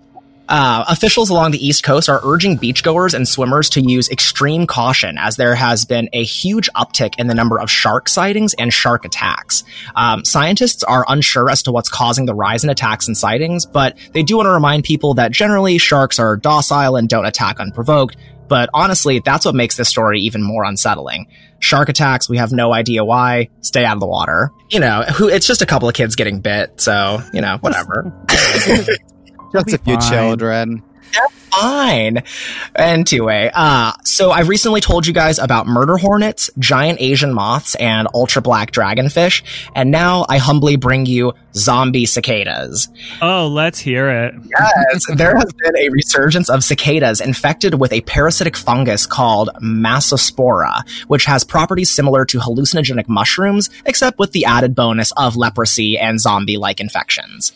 [0.48, 5.18] Uh, officials along the East Coast are urging beachgoers and swimmers to use extreme caution
[5.18, 9.06] as there has been a huge uptick in the number of shark sightings and shark
[9.06, 9.64] attacks.
[9.96, 13.98] Um, scientists are unsure as to what's causing the rise in attacks and sightings, but
[14.14, 18.18] they do want to remind people that generally sharks are docile and don't attack unprovoked.
[18.48, 21.28] But honestly, that's what makes this story even more unsettling.
[21.60, 23.50] Shark attacks, we have no idea why.
[23.62, 24.52] Stay out of the water.
[24.70, 28.14] You know, who, it's just a couple of kids getting bit, so, you know, whatever.
[29.56, 30.10] Just a few fine.
[30.12, 30.84] children.
[31.56, 32.24] fine.
[32.76, 38.08] Anyway, uh, so I've recently told you guys about murder hornets, giant Asian moths, and
[38.14, 42.90] ultra black dragonfish, and now I humbly bring you zombie cicadas.
[43.22, 44.36] Oh, let's hear it.
[44.46, 50.82] Yes, there has been a resurgence of cicadas infected with a parasitic fungus called Massospora,
[51.08, 56.20] which has properties similar to hallucinogenic mushrooms, except with the added bonus of leprosy and
[56.20, 57.54] zombie-like infections.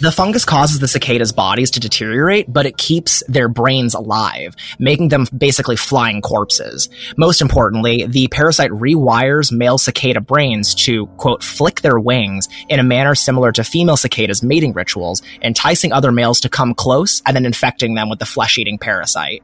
[0.00, 5.08] The fungus causes the cicadas' bodies to deteriorate, but it keeps their brains alive, making
[5.08, 6.88] them basically flying corpses.
[7.16, 12.84] Most importantly, the parasite rewires male cicada brains to, quote, flick their wings in a
[12.84, 17.44] manner similar to female cicadas' mating rituals, enticing other males to come close and then
[17.44, 19.42] infecting them with the flesh-eating parasite.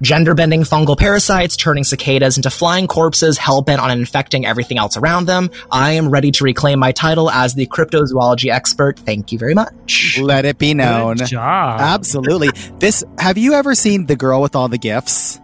[0.00, 4.96] Gender bending fungal parasites turning cicadas into flying corpses hell bent on infecting everything else
[4.96, 5.50] around them.
[5.70, 8.98] I am ready to reclaim my title as the cryptozoology expert.
[8.98, 10.18] Thank you very much.
[10.20, 11.16] Let it be known.
[11.16, 11.80] Good job.
[11.80, 12.50] Absolutely.
[12.78, 15.40] This have you ever seen The Girl with All the Gifts?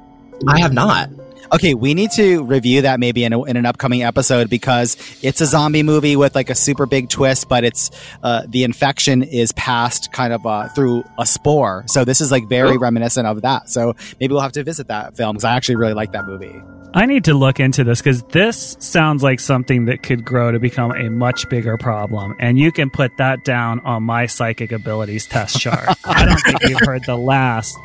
[0.46, 1.10] I have not.
[1.52, 5.40] Okay, we need to review that maybe in, a, in an upcoming episode because it's
[5.40, 7.90] a zombie movie with like a super big twist, but it's
[8.22, 11.84] uh, the infection is passed kind of uh, through a spore.
[11.86, 13.68] So this is like very reminiscent of that.
[13.68, 16.62] So maybe we'll have to visit that film because I actually really like that movie.
[16.96, 20.60] I need to look into this because this sounds like something that could grow to
[20.60, 22.36] become a much bigger problem.
[22.38, 25.88] And you can put that down on my psychic abilities test chart.
[26.04, 27.76] I don't think you've heard the last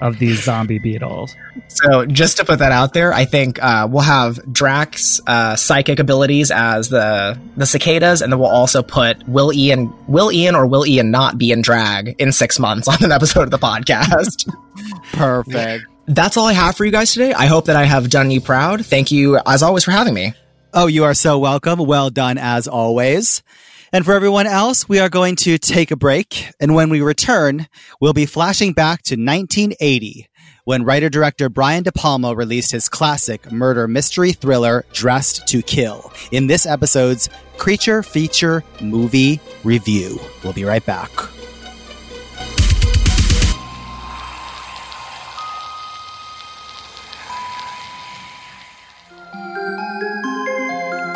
[0.00, 1.34] of these zombie beetles.
[1.68, 5.98] So just to put that out there, I think uh, we'll have Drac's uh, psychic
[5.98, 10.66] abilities as the the cicadas, and then we'll also put Will Ian Will Ian or
[10.66, 14.52] Will Ian not be in drag in six months on an episode of the podcast.
[15.12, 15.84] Perfect.
[16.06, 17.34] That's all I have for you guys today.
[17.34, 18.84] I hope that I have done you proud.
[18.86, 20.32] Thank you, as always, for having me.
[20.72, 21.78] Oh, you are so welcome.
[21.80, 23.42] Well done as always.
[23.92, 26.50] And for everyone else, we are going to take a break.
[26.60, 27.68] And when we return,
[28.00, 30.28] we'll be flashing back to 1980
[30.64, 36.12] when writer director Brian De Palma released his classic murder mystery thriller, Dressed to Kill,
[36.30, 40.20] in this episode's Creature Feature Movie Review.
[40.44, 41.10] We'll be right back.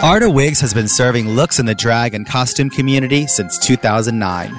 [0.02, 4.52] Arda Wigs has been serving looks in the drag and costume community since 2009.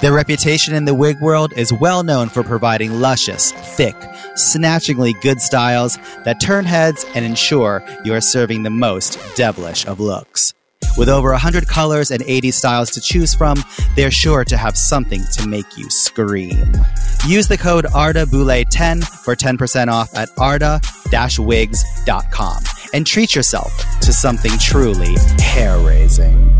[0.00, 3.94] Their reputation in the wig world is well known for providing luscious, thick,
[4.36, 10.00] snatchingly good styles that turn heads and ensure you are serving the most devilish of
[10.00, 10.54] looks.
[10.96, 13.62] With over 100 colors and 80 styles to choose from,
[13.96, 16.72] they're sure to have something to make you scream.
[17.26, 22.62] Use the code ARDABOULE10 for 10% off at arda-wigs.com
[22.96, 26.55] and treat yourself to something truly hair-raising.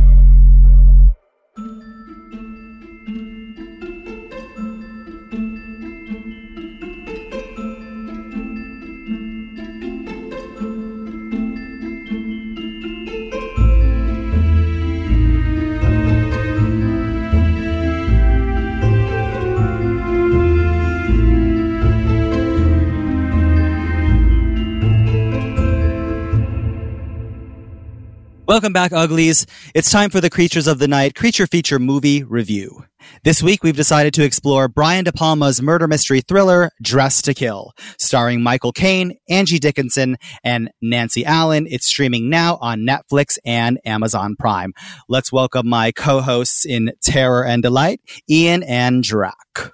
[28.57, 29.45] Welcome back, Uglies.
[29.75, 32.87] It's time for the Creatures of the Night Creature Feature Movie Review.
[33.23, 37.75] This week, we've decided to explore Brian De Palma's murder mystery thriller, Dressed to Kill,
[37.99, 41.67] starring Michael Caine, Angie Dickinson, and Nancy Allen.
[41.69, 44.73] It's streaming now on Netflix and Amazon Prime.
[45.07, 49.71] Let's welcome my co-hosts in Terror and Delight, Ian and Drac.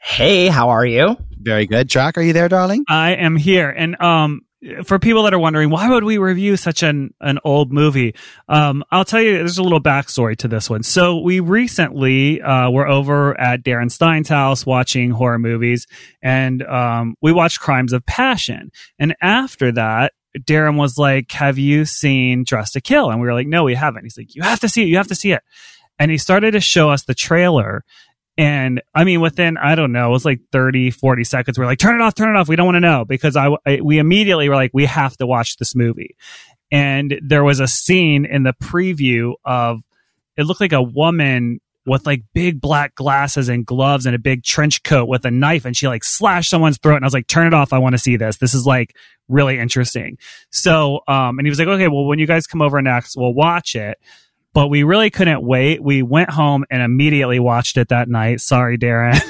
[0.00, 1.16] Hey, how are you?
[1.38, 1.86] Very good.
[1.86, 2.84] Drac, are you there, darling?
[2.88, 3.70] I am here.
[3.70, 4.40] And um
[4.84, 8.14] for people that are wondering why would we review such an an old movie?
[8.48, 10.82] Um, i'll tell you there's a little backstory to this one.
[10.82, 15.86] So we recently uh, were over at darren stein's house watching horror movies
[16.22, 18.70] and um, we watched crimes of passion.
[18.98, 23.10] And after that darren was like have you seen dressed to kill?
[23.10, 24.04] And we were like no we haven't.
[24.04, 25.42] He's like you have to see it you have to see it.
[25.98, 27.84] And he started to show us the trailer
[28.36, 31.58] and I mean, within, I don't know, it was like 30, 40 seconds.
[31.58, 32.48] We're like, turn it off, turn it off.
[32.48, 35.26] We don't want to know because I, I, we immediately were like, we have to
[35.26, 36.16] watch this movie.
[36.72, 39.80] And there was a scene in the preview of,
[40.36, 44.42] it looked like a woman with like big black glasses and gloves and a big
[44.42, 47.26] trench coat with a knife and she like slashed someone's throat and I was like
[47.26, 48.96] turn it off I want to see this this is like
[49.28, 50.16] really interesting
[50.50, 53.34] so um and he was like okay well when you guys come over next we'll
[53.34, 53.98] watch it
[54.54, 55.82] but we really couldn't wait.
[55.82, 58.40] We went home and immediately watched it that night.
[58.40, 59.20] Sorry, Darren.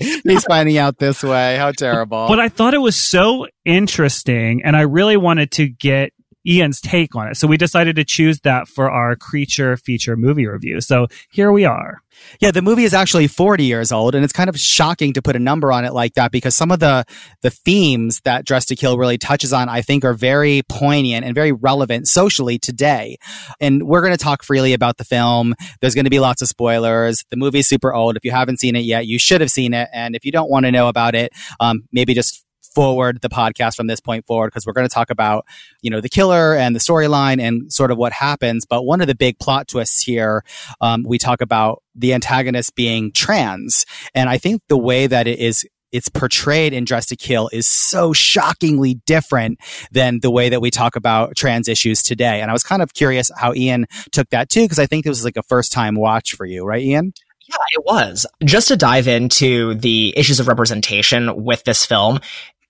[0.24, 1.56] He's finding out this way.
[1.56, 2.28] How terrible.
[2.28, 6.12] but I thought it was so interesting and I really wanted to get
[6.46, 7.36] Ian's take on it.
[7.36, 10.80] So we decided to choose that for our creature feature movie review.
[10.80, 12.02] So here we are.
[12.40, 15.36] Yeah, the movie is actually 40 years old and it's kind of shocking to put
[15.36, 17.04] a number on it like that because some of the
[17.42, 21.34] the themes that Dressed to Kill really touches on I think are very poignant and
[21.34, 23.18] very relevant socially today.
[23.60, 25.54] And we're going to talk freely about the film.
[25.80, 27.24] There's going to be lots of spoilers.
[27.30, 28.16] The movie's super old.
[28.16, 30.50] If you haven't seen it yet, you should have seen it and if you don't
[30.50, 32.45] want to know about it, um, maybe just
[32.76, 35.46] forward the podcast from this point forward because we're going to talk about
[35.80, 39.06] you know the killer and the storyline and sort of what happens but one of
[39.06, 40.44] the big plot twists here
[40.82, 45.38] um, we talk about the antagonist being trans and i think the way that it
[45.38, 49.58] is it's portrayed in Dressed to Kill is so shockingly different
[49.92, 52.42] than the way that we talk about trans issues today.
[52.42, 55.12] And I was kind of curious how Ian took that too, because I think this
[55.12, 57.14] was like a first time watch for you, right, Ian?
[57.48, 58.26] Yeah, it was.
[58.44, 62.18] Just to dive into the issues of representation with this film,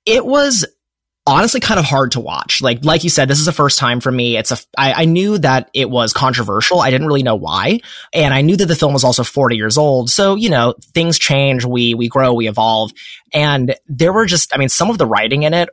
[0.07, 0.65] it was
[1.27, 2.63] honestly kind of hard to watch.
[2.63, 4.37] Like, like you said, this is the first time for me.
[4.37, 6.81] It's a, I, I knew that it was controversial.
[6.81, 7.81] I didn't really know why.
[8.13, 10.09] And I knew that the film was also 40 years old.
[10.09, 11.65] So, you know, things change.
[11.65, 12.93] We, we grow, we evolve.
[13.35, 15.69] And there were just, I mean, some of the writing in it,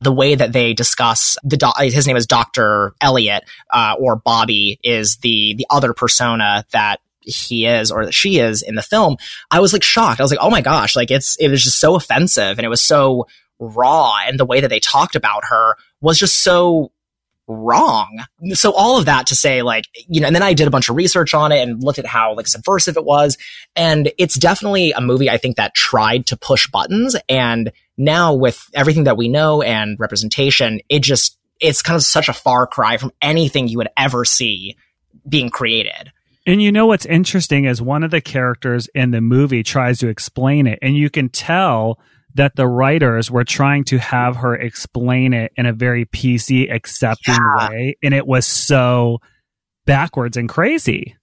[0.00, 2.92] the way that they discuss the, do- his name is Dr.
[3.00, 8.38] Elliot, uh, or Bobby is the, the other persona that he is or that she
[8.38, 9.16] is in the film,
[9.50, 10.20] I was like shocked.
[10.20, 12.68] I was like, oh my gosh, like it's, it was just so offensive and it
[12.68, 13.26] was so
[13.58, 16.92] raw and the way that they talked about her was just so
[17.48, 18.24] wrong.
[18.52, 20.90] So all of that to say like, you know, and then I did a bunch
[20.90, 23.38] of research on it and looked at how like subversive it was.
[23.74, 27.16] And it's definitely a movie I think that tried to push buttons.
[27.28, 32.28] And now with everything that we know and representation, it just, it's kind of such
[32.28, 34.76] a far cry from anything you would ever see
[35.26, 36.12] being created.
[36.46, 40.08] And you know what's interesting is one of the characters in the movie tries to
[40.08, 41.98] explain it, and you can tell
[42.38, 47.34] that the writers were trying to have her explain it in a very PC accepting
[47.34, 47.68] yeah.
[47.68, 47.96] way.
[48.02, 49.18] And it was so
[49.86, 51.16] backwards and crazy.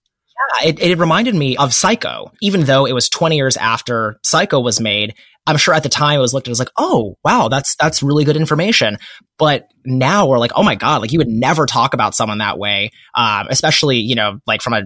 [0.62, 4.60] Yeah, it, it reminded me of Psycho, even though it was 20 years after Psycho
[4.60, 5.16] was made.
[5.48, 8.04] I'm sure at the time it was looked at as like, oh, wow, that's, that's
[8.04, 8.98] really good information.
[9.38, 12.58] But now we're like, oh my God, like you would never talk about someone that
[12.60, 12.92] way.
[13.16, 14.82] Um, especially, you know, like from a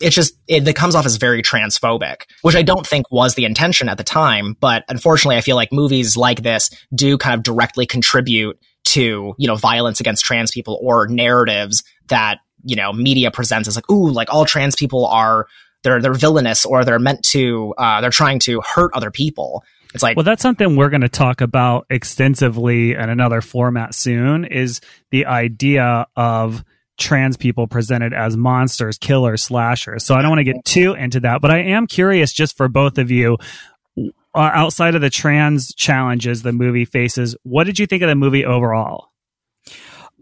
[0.00, 3.44] it's just it, it, comes off as very transphobic, which I don't think was the
[3.44, 4.56] intention at the time.
[4.58, 9.46] But unfortunately, I feel like movies like this do kind of directly contribute to you
[9.46, 14.10] know violence against trans people or narratives that you know media presents as like ooh
[14.10, 15.46] like all trans people are
[15.82, 19.64] they're they're villainous or they're meant to uh, they're trying to hurt other people.
[19.94, 24.44] It's like well, that's something we're going to talk about extensively in another format soon.
[24.44, 26.64] Is the idea of
[26.98, 30.04] trans people presented as monsters, killers, slashers.
[30.04, 32.68] So I don't want to get too into that, but I am curious just for
[32.68, 33.38] both of you.
[34.34, 38.14] Uh, outside of the trans challenges the movie faces, what did you think of the
[38.14, 39.08] movie overall?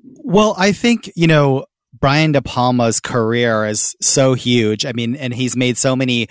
[0.03, 1.67] Well, I think, you know,
[1.99, 4.87] Brian De Palma's career is so huge.
[4.87, 6.29] I mean, and he's made so many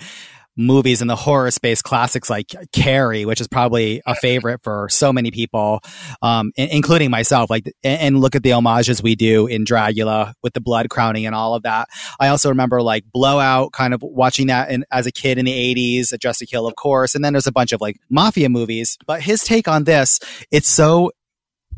[0.60, 5.12] movies in the horror space, classics like Carrie, which is probably a favorite for so
[5.12, 5.80] many people,
[6.22, 7.50] um, including myself.
[7.50, 11.34] Like, and look at the homages we do in Dragula with the blood crowning and
[11.34, 11.88] all of that.
[12.20, 15.74] I also remember like Blowout, kind of watching that in, as a kid in the
[15.74, 18.98] '80s, Dressed to Kill, of course, and then there's a bunch of like mafia movies.
[19.06, 20.20] But his take on this,
[20.50, 21.10] it's so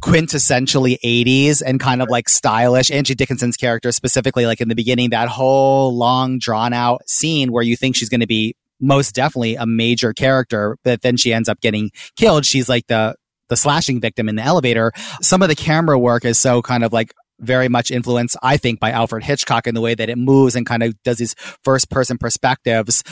[0.03, 2.91] quintessentially 80s and kind of like stylish.
[2.91, 7.63] Angie Dickinson's character, specifically, like in the beginning, that whole long drawn out scene where
[7.63, 11.49] you think she's going to be most definitely a major character, but then she ends
[11.49, 12.45] up getting killed.
[12.45, 13.15] She's like the,
[13.49, 14.93] the slashing victim in the elevator.
[15.23, 18.81] Some of the camera work is so kind of like very much influenced, I think,
[18.81, 21.91] by Alfred Hitchcock in the way that it moves and kind of does these first
[21.91, 23.03] person perspectives.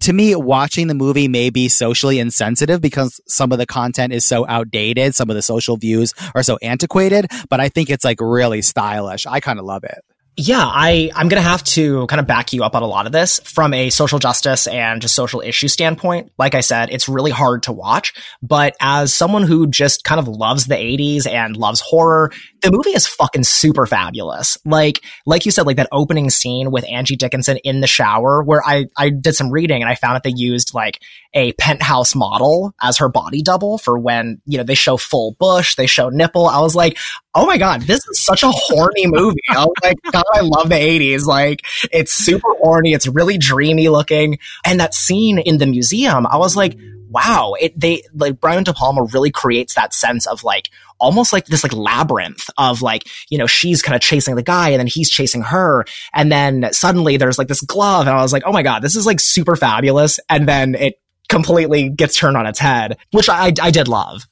[0.00, 4.24] To me, watching the movie may be socially insensitive because some of the content is
[4.26, 5.14] so outdated.
[5.14, 9.24] Some of the social views are so antiquated, but I think it's like really stylish.
[9.24, 10.00] I kind of love it.
[10.38, 13.06] Yeah, I, I'm going to have to kind of back you up on a lot
[13.06, 16.30] of this from a social justice and just social issue standpoint.
[16.36, 20.28] Like I said, it's really hard to watch, but as someone who just kind of
[20.28, 22.32] loves the 80s and loves horror,
[22.66, 24.58] the movie is fucking super fabulous.
[24.64, 28.60] Like, like you said, like that opening scene with Angie Dickinson in the shower where
[28.66, 31.00] I, I did some reading and I found that they used like
[31.32, 35.76] a penthouse model as her body double for when, you know, they show full bush,
[35.76, 36.48] they show nipple.
[36.48, 36.98] I was like,
[37.36, 39.38] oh my god, this is such a horny movie.
[39.50, 41.24] I was like, God, I love the 80s.
[41.24, 42.94] Like, it's super horny.
[42.94, 44.38] It's really dreamy looking.
[44.64, 46.76] And that scene in the museum, I was like,
[47.10, 51.46] wow, it, they, like, Brian De Palma really creates that sense of like, almost like
[51.46, 54.86] this like labyrinth of like, you know, she's kind of chasing the guy and then
[54.86, 55.84] he's chasing her.
[56.14, 58.06] And then suddenly there's like this glove.
[58.06, 60.18] And I was like, oh my God, this is like super fabulous.
[60.30, 64.26] And then it completely gets turned on its head, which I, I did love.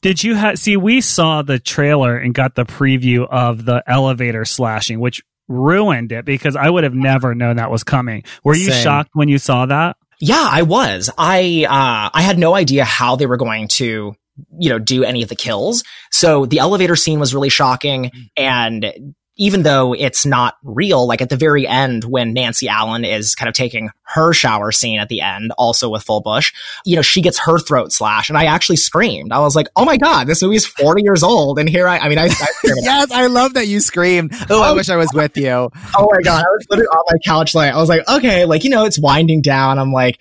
[0.00, 0.76] Did you have see?
[0.76, 6.24] We saw the trailer and got the preview of the elevator slashing, which ruined it
[6.24, 8.24] because I would have never known that was coming.
[8.44, 8.82] Were you Same.
[8.82, 9.97] shocked when you saw that?
[10.20, 11.10] Yeah, I was.
[11.16, 14.14] I uh I had no idea how they were going to
[14.58, 15.84] you know do any of the kills.
[16.10, 21.30] So the elevator scene was really shocking and even though it's not real, like at
[21.30, 25.20] the very end when Nancy Allen is kind of taking her shower scene at the
[25.20, 26.52] end, also with Full Bush,
[26.84, 29.32] you know, she gets her throat slashed and I actually screamed.
[29.32, 31.58] I was like, oh my God, this movie is 40 years old.
[31.60, 34.32] And here I, I mean, I, I yes, I love that you screamed.
[34.50, 34.74] Oh, I oh.
[34.74, 35.48] wish I was with you.
[35.50, 35.70] oh
[36.12, 38.70] my God, I was literally on my couch like, I was like, okay, like, you
[38.70, 39.78] know, it's winding down.
[39.78, 40.18] I'm like,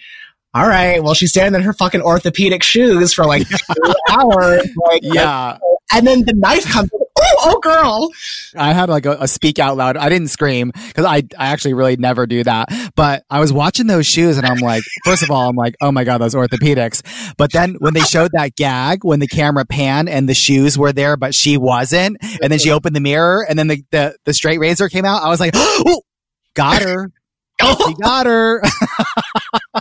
[0.53, 4.67] all right, well, she's standing in her fucking orthopedic shoes for like two hours.
[4.87, 5.57] Like, Yeah,
[5.93, 6.89] and then the knife comes.
[6.93, 7.06] Oh,
[7.39, 8.09] oh, girl.
[8.55, 9.97] I had like a, a speak out loud.
[9.97, 12.69] I didn't scream because I I actually really never do that.
[12.95, 15.91] But I was watching those shoes and I'm like, first of all, I'm like, oh
[15.91, 17.01] my god, those orthopedics.
[17.37, 20.91] But then when they showed that gag, when the camera panned and the shoes were
[20.91, 24.33] there, but she wasn't, and then she opened the mirror and then the the, the
[24.33, 26.01] straight razor came out, I was like, oh,
[26.53, 27.11] got her,
[27.61, 28.61] Oh, we got her.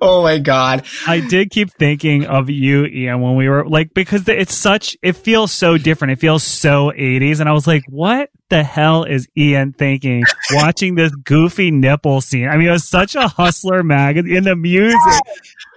[0.00, 0.84] oh my God.
[1.06, 5.12] I did keep thinking of you, Ian, when we were like, because it's such, it
[5.14, 6.12] feels so different.
[6.12, 7.40] It feels so 80s.
[7.40, 12.48] And I was like, what the hell is Ian thinking watching this goofy nipple scene?
[12.48, 14.98] I mean, it was such a hustler magazine in the music.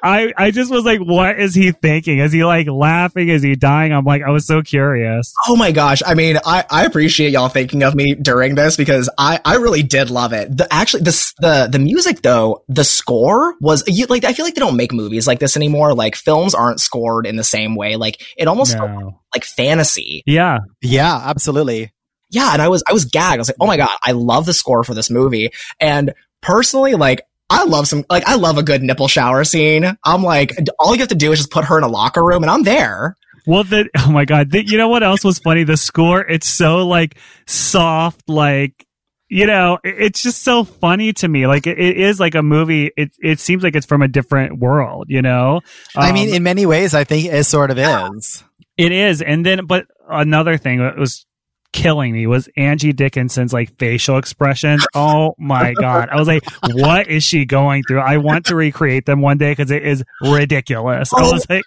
[0.01, 2.19] I, I just was like, what is he thinking?
[2.19, 3.27] Is he like laughing?
[3.27, 3.91] Is he dying?
[3.91, 5.33] I'm like, I was so curious.
[5.47, 6.01] Oh my gosh.
[6.05, 9.83] I mean, I, I appreciate y'all thinking of me during this because I, I really
[9.83, 10.55] did love it.
[10.55, 14.55] The actually the the the music though, the score was you, like I feel like
[14.55, 15.93] they don't make movies like this anymore.
[15.93, 17.95] Like films aren't scored in the same way.
[17.97, 19.19] Like it almost felt No.
[19.35, 20.23] like fantasy.
[20.25, 20.59] Yeah.
[20.81, 21.91] yeah, absolutely.
[22.29, 23.35] Yeah, and I was I was gagged.
[23.35, 25.49] I was like, "Oh my god, I love the score for this movie."
[25.79, 29.97] And personally, like I love some like I love a good nipple shower scene.
[30.03, 32.43] I'm like all you have to do is just put her in a locker room
[32.43, 33.15] and I'm there.
[33.47, 34.51] Well, the, oh my God.
[34.51, 35.63] The, you know what else was funny?
[35.63, 37.17] The score, it's so like
[37.47, 38.85] soft, like,
[39.27, 41.47] you know, it's just so funny to me.
[41.47, 42.91] Like it, it is like a movie.
[42.95, 45.61] It, it seems like it's from a different world, you know?
[45.95, 48.43] I mean, Um, in many ways, I think it sort of is.
[48.77, 49.21] it is.
[49.21, 51.25] And then, but another thing that was
[51.71, 54.85] killing me was Angie Dickinson's like facial expressions.
[54.93, 56.09] Oh my God.
[56.09, 57.99] I was like, what is she going through?
[57.99, 61.13] I want to recreate them one day because it is ridiculous.
[61.13, 61.53] I was oh.
[61.53, 61.63] like,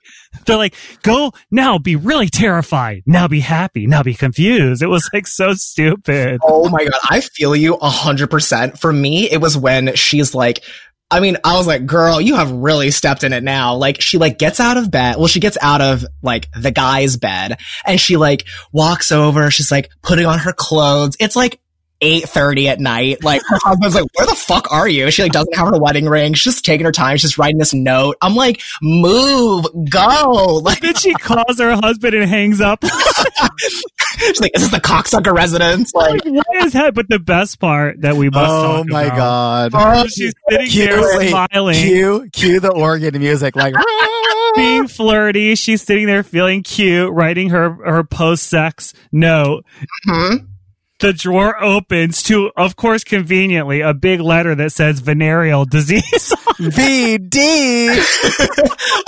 [0.46, 3.02] they're like, go now, be really terrified.
[3.06, 3.86] Now be happy.
[3.86, 4.82] Now be confused.
[4.82, 6.40] It was like so stupid.
[6.42, 8.78] Oh my god, I feel you a hundred percent.
[8.78, 10.64] For me, it was when she's like,
[11.12, 13.76] I mean, I was like, girl, you have really stepped in it now.
[13.76, 15.16] Like, she like gets out of bed.
[15.18, 19.50] Well, she gets out of like the guy's bed and she like walks over.
[19.50, 21.16] She's like putting on her clothes.
[21.20, 21.60] It's like
[22.02, 23.22] 8.30 at night.
[23.24, 25.10] Like, her husband's like, where the fuck are you?
[25.10, 26.34] She like doesn't have her wedding ring.
[26.34, 27.16] She's just taking her time.
[27.16, 28.16] She's just writing this note.
[28.20, 30.60] I'm like, move, go.
[30.62, 32.84] Like, Then she calls her husband and hangs up.
[34.18, 35.92] she's like, is this the cocksucker residence?
[35.94, 36.94] Like, what is that?
[36.94, 40.10] But the best part that we must Oh talk my about- god.
[40.10, 41.74] She's sitting Cue, there wait, smiling.
[41.74, 43.74] cue, cue the organ music, like
[44.56, 45.54] being flirty.
[45.54, 49.64] She's sitting there feeling cute, writing her her post sex note.
[50.04, 50.34] hmm?
[51.02, 56.02] The drawer opens to, of course, conveniently, a big letter that says venereal disease.
[56.62, 57.88] VD.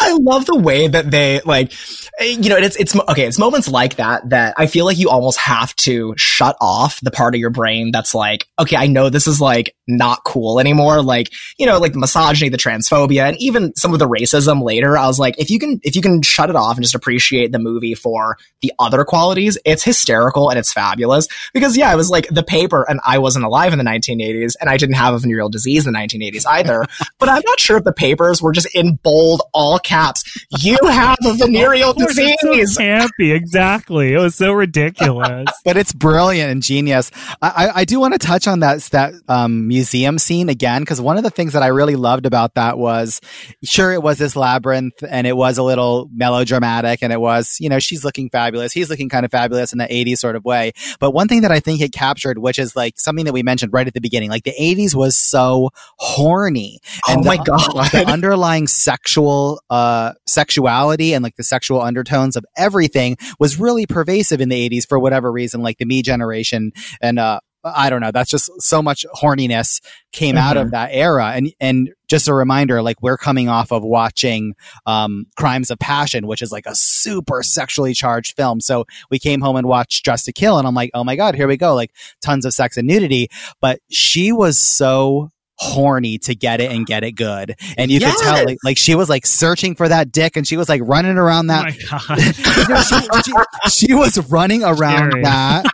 [0.00, 1.72] I love the way that they like,
[2.20, 3.26] you know, it's it's okay.
[3.26, 7.10] It's moments like that that I feel like you almost have to shut off the
[7.12, 11.02] part of your brain that's like, okay, I know this is like not cool anymore.
[11.02, 14.96] Like, you know, like the misogyny, the transphobia, and even some of the racism later.
[14.96, 17.52] I was like, if you can if you can shut it off and just appreciate
[17.52, 21.28] the movie for the other qualities, it's hysterical and it's fabulous.
[21.52, 24.70] Because yeah, it was like the paper, and I wasn't alive in the 1980s, and
[24.70, 26.84] I didn't have a venereal disease in the 1980s either.
[27.18, 30.24] but I'm not sure if the papers were just in bold, all caps.
[30.60, 32.74] You have a venereal Of course, it's disease.
[32.74, 34.12] so campy, exactly.
[34.12, 35.48] It was so ridiculous.
[35.64, 37.10] but it's brilliant and genius.
[37.42, 41.00] I, I, I do want to touch on that that um, museum scene again because
[41.00, 43.20] one of the things that I really loved about that was,
[43.62, 47.68] sure, it was this labyrinth and it was a little melodramatic and it was, you
[47.68, 50.72] know, she's looking fabulous, he's looking kind of fabulous in the '80s sort of way.
[51.00, 53.72] But one thing that I think it captured, which is like something that we mentioned
[53.72, 56.80] right at the beginning, like the '80s was so horny.
[57.08, 57.90] Oh And my the- god.
[57.92, 64.40] the underlying sexual uh sexuality and like the sexual undertones of everything was really pervasive
[64.40, 68.10] in the 80s for whatever reason like the me generation and uh I don't know.
[68.10, 69.80] That's just so much horniness
[70.12, 71.32] came out of that era.
[71.34, 74.54] And, and just a reminder, like we're coming off of watching,
[74.86, 78.60] um, Crimes of Passion, which is like a super sexually charged film.
[78.60, 81.34] So we came home and watched Dressed to Kill and I'm like, oh my God,
[81.34, 81.74] here we go.
[81.74, 81.90] Like
[82.22, 83.28] tons of sex and nudity.
[83.60, 87.54] But she was so horny to get it and get it good.
[87.78, 88.16] And you Yes.
[88.16, 90.80] could tell like, like she was like searching for that dick and she was like
[90.84, 92.18] running around Oh that my god.
[92.68, 93.30] you know, she,
[93.78, 95.22] she, she was running around Scary.
[95.22, 95.64] that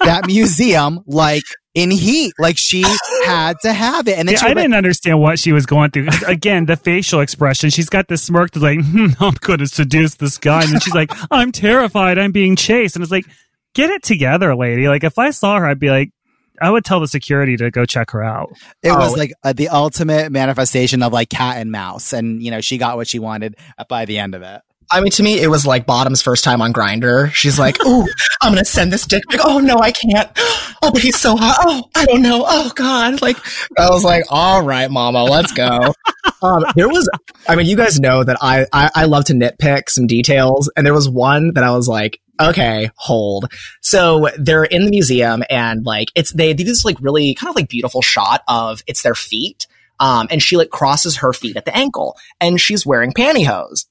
[0.00, 1.42] that museum like
[1.74, 2.32] in heat.
[2.38, 2.84] Like she
[3.24, 4.18] had to have it.
[4.18, 6.08] And then Yeah, I was like, didn't understand what she was going through.
[6.28, 7.70] Again, the facial expression.
[7.70, 10.62] She's got this smirk that's like, hmm, I'm going to seduce this guy.
[10.62, 12.18] And then she's like, I'm terrified.
[12.18, 12.94] I'm being chased.
[12.96, 13.26] And it's like,
[13.74, 14.86] get it together, lady.
[14.88, 16.10] Like, if I saw her, I'd be like,
[16.62, 18.52] I would tell the security to go check her out.
[18.80, 19.16] it was Oh.
[19.16, 22.12] like uh, the ultimate manifestation of like cat and mouse.
[22.12, 23.56] And, you know, she got what she wanted
[23.88, 24.60] by the end of it.
[24.90, 27.32] I mean, to me, it was like Bottom's first time on Grindr.
[27.32, 28.06] She's like, "Oh,
[28.42, 29.40] I'm gonna send this dick pic.
[29.42, 30.30] Oh no, I can't.
[30.82, 31.56] Oh, but he's so hot.
[31.60, 32.44] Oh, I don't know.
[32.46, 33.36] Oh God." Like,
[33.78, 35.94] I was like, "All right, Mama, let's go."
[36.42, 37.08] um, there was,
[37.48, 40.86] I mean, you guys know that I, I I love to nitpick some details, and
[40.86, 45.84] there was one that I was like, "Okay, hold." So they're in the museum, and
[45.84, 49.14] like, it's they do this like really kind of like beautiful shot of it's their
[49.14, 49.66] feet.
[50.00, 53.86] Um, and she like crosses her feet at the ankle, and she's wearing pantyhose.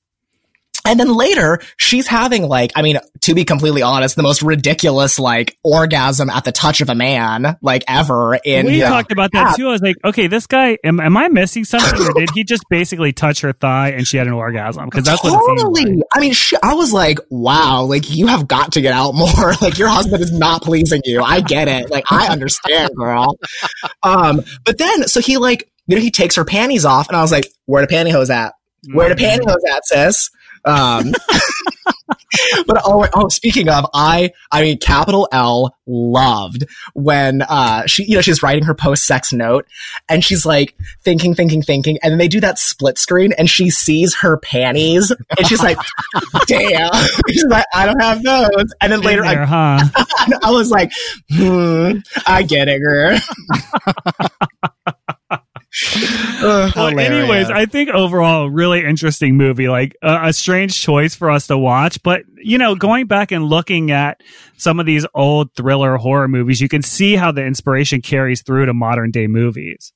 [0.86, 5.17] And then later, she's having like, I mean, to be completely honest, the most ridiculous
[5.17, 9.55] like orgasm at the touch of a man like ever in we talked about that
[9.55, 9.67] too.
[9.67, 12.01] I was like, okay, this guy, am, am I missing something?
[12.07, 14.86] or did he just basically touch her thigh and she had an orgasm?
[14.86, 15.86] Because that's totally.
[15.86, 16.03] like.
[16.13, 19.53] I mean, she, I was like, wow, like you have got to get out more.
[19.61, 21.21] like your husband is not pleasing you.
[21.21, 21.89] I get it.
[21.89, 23.38] Like I understand, girl.
[24.03, 27.21] Um, but then so he like, you know, he takes her panties off, and I
[27.21, 28.53] was like, where the pantyhose at?
[28.93, 29.47] Where the Mm-hmm.
[29.47, 30.29] pantyhose at, sis?
[30.66, 31.14] Um,
[32.68, 38.16] but oh, oh, speaking of, I, I mean, capital L loved when, uh, she, you
[38.16, 39.68] know, she's writing her post sex note
[40.09, 41.97] and she's like thinking, thinking, thinking.
[42.01, 45.78] And then they do that split screen and she sees her panties and she's like,
[46.47, 46.91] damn.
[47.30, 48.74] she's like, I don't have those.
[48.82, 49.80] And then later, I, huh?
[50.41, 50.91] I was like,
[51.30, 53.20] hmm, I get it, girl.
[55.95, 56.71] Ugh.
[56.76, 59.69] Well, anyways, I think overall, really interesting movie.
[59.69, 63.45] Like uh, a strange choice for us to watch, but you know, going back and
[63.45, 64.21] looking at
[64.57, 68.67] some of these old thriller horror movies, you can see how the inspiration carries through
[68.67, 69.93] to modern day movies.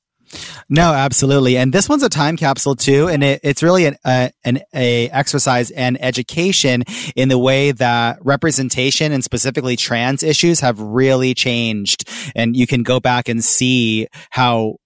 [0.69, 1.57] No, absolutely.
[1.57, 3.07] And this one's a time capsule too.
[3.07, 6.83] And it, it's really an, uh, an a exercise and education
[7.15, 12.09] in the way that representation and specifically trans issues have really changed.
[12.35, 14.77] And you can go back and see how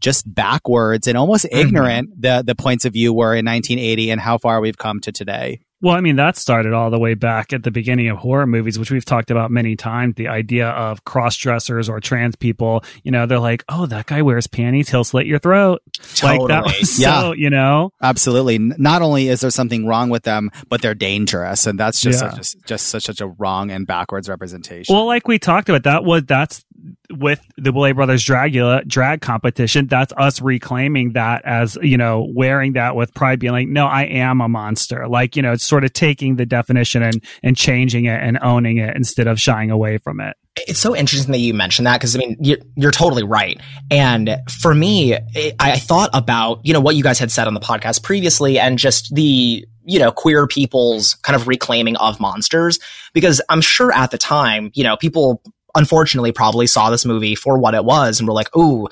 [0.00, 1.58] just backwards and almost mm-hmm.
[1.58, 5.12] ignorant the, the points of view were in 1980 and how far we've come to
[5.12, 5.60] today.
[5.82, 8.78] Well, I mean, that started all the way back at the beginning of horror movies,
[8.78, 10.14] which we've talked about many times.
[10.16, 14.20] The idea of cross dressers or trans people, you know, they're like, oh, that guy
[14.20, 15.80] wears panties, he'll slit your throat.
[16.22, 16.74] Like that Totally.
[16.80, 17.20] was Yeah.
[17.20, 18.58] so, you know, Absolutely.
[18.58, 21.66] Not only is there something wrong with them, but they're dangerous.
[21.66, 22.30] And that's just, Yeah.
[22.30, 24.94] such a, just such, such a wrong and backwards representation.
[24.94, 26.62] Well, like we talked about, that was that's
[27.10, 29.86] with the Boulet Brothers Dragula drag competition.
[29.86, 34.04] That's us reclaiming that as you know, wearing that with pride, being like, no, I
[34.04, 35.08] am a monster.
[35.08, 38.78] Like you know, it's sort of taking the definition and and changing it and owning
[38.78, 40.36] it instead of shying away from it.
[40.56, 43.60] it's so interesting that you mentioned that because I mean you're, you're totally right.
[43.90, 47.54] And for me, it, I thought about you know what you guys had said on
[47.54, 52.78] the podcast previously, and just the you know queer people's kind of reclaiming of monsters
[53.12, 55.42] because I'm sure at the time you know people
[55.74, 58.88] unfortunately probably saw this movie for what it was and were like, ooh.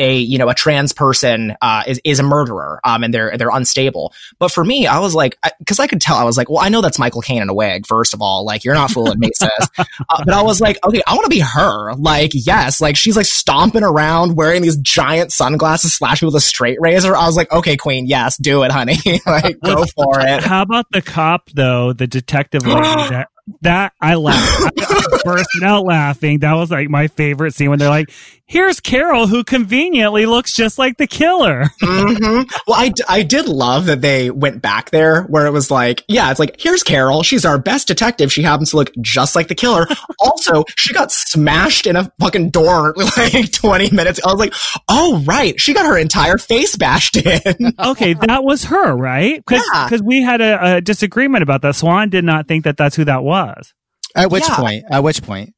[0.00, 3.50] A you know a trans person uh, is is a murderer um and they're they're
[3.50, 6.60] unstable but for me I was like because I, could tell I was like well
[6.60, 9.18] I know that's Michael Caine in a wig first of all like you're not fooling
[9.18, 9.68] me sis
[10.10, 11.94] uh, but I was like, okay, I want to be her.
[11.94, 16.80] Like, yes, like she's like stomping around wearing these giant sunglasses, slashing with a straight
[16.80, 17.16] razor.
[17.16, 18.96] I was like, okay, queen, yes, do it, honey.
[19.26, 20.42] like, go for it.
[20.42, 23.28] How about the cop though, the detective lady that
[23.62, 24.72] that I laughed.
[24.78, 24.84] I,
[25.18, 26.40] I bursted out laughing.
[26.40, 28.10] That was like my favorite scene when they're like,
[28.46, 34.00] "Here's Carol, who conveniently looks just like the killer." hmm Well, I did love that
[34.00, 37.22] they went back there where it was like, yeah, it's like, here's Carol.
[37.22, 38.32] She's our best detective.
[38.32, 39.86] She happens to look just like the killer.
[40.20, 44.20] also, she got smashed in a fucking door like 20 minutes.
[44.24, 44.54] I was like,
[44.88, 45.58] oh, right.
[45.60, 47.72] She got her entire face bashed in.
[47.78, 49.42] okay, that was her, right?
[49.44, 49.98] Because Yeah.
[50.04, 51.74] we had a, a disagreement about that.
[51.76, 53.37] Swan did not think that that's who that was.
[54.14, 54.56] At which Yeah.
[54.56, 54.84] point?
[54.90, 55.54] At which point?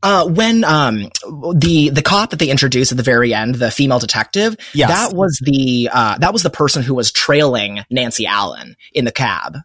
[0.00, 1.08] Uh, when um
[1.54, 4.88] the the cop that they introduced at the very end, the female detective, Yes.
[4.90, 9.10] that was the uh that was the person who was trailing Nancy Allen in the
[9.12, 9.56] cab.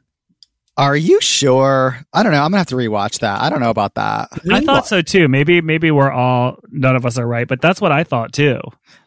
[0.75, 1.99] Are you sure?
[2.13, 2.39] I don't know.
[2.41, 3.41] I'm gonna have to rewatch that.
[3.41, 4.29] I don't know about that.
[4.51, 5.27] I thought so too.
[5.27, 8.59] Maybe maybe we're all none of us are right, but that's what I thought too.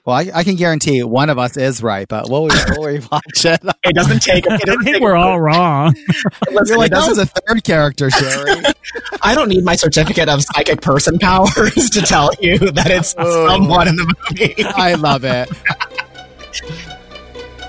[0.05, 3.75] Well, I, I can guarantee one of us is right, but we'll, we'll rewatch it.
[3.83, 4.47] It doesn't take.
[4.47, 5.97] It I doesn't think take we're all wrong.
[6.53, 8.63] Listen, You're like, this doesn't- is a third character, Sherry.
[9.23, 13.89] I don't need my certificate of psychic person powers to tell you that it's someone
[13.89, 14.55] in the movie.
[14.65, 15.49] I love it.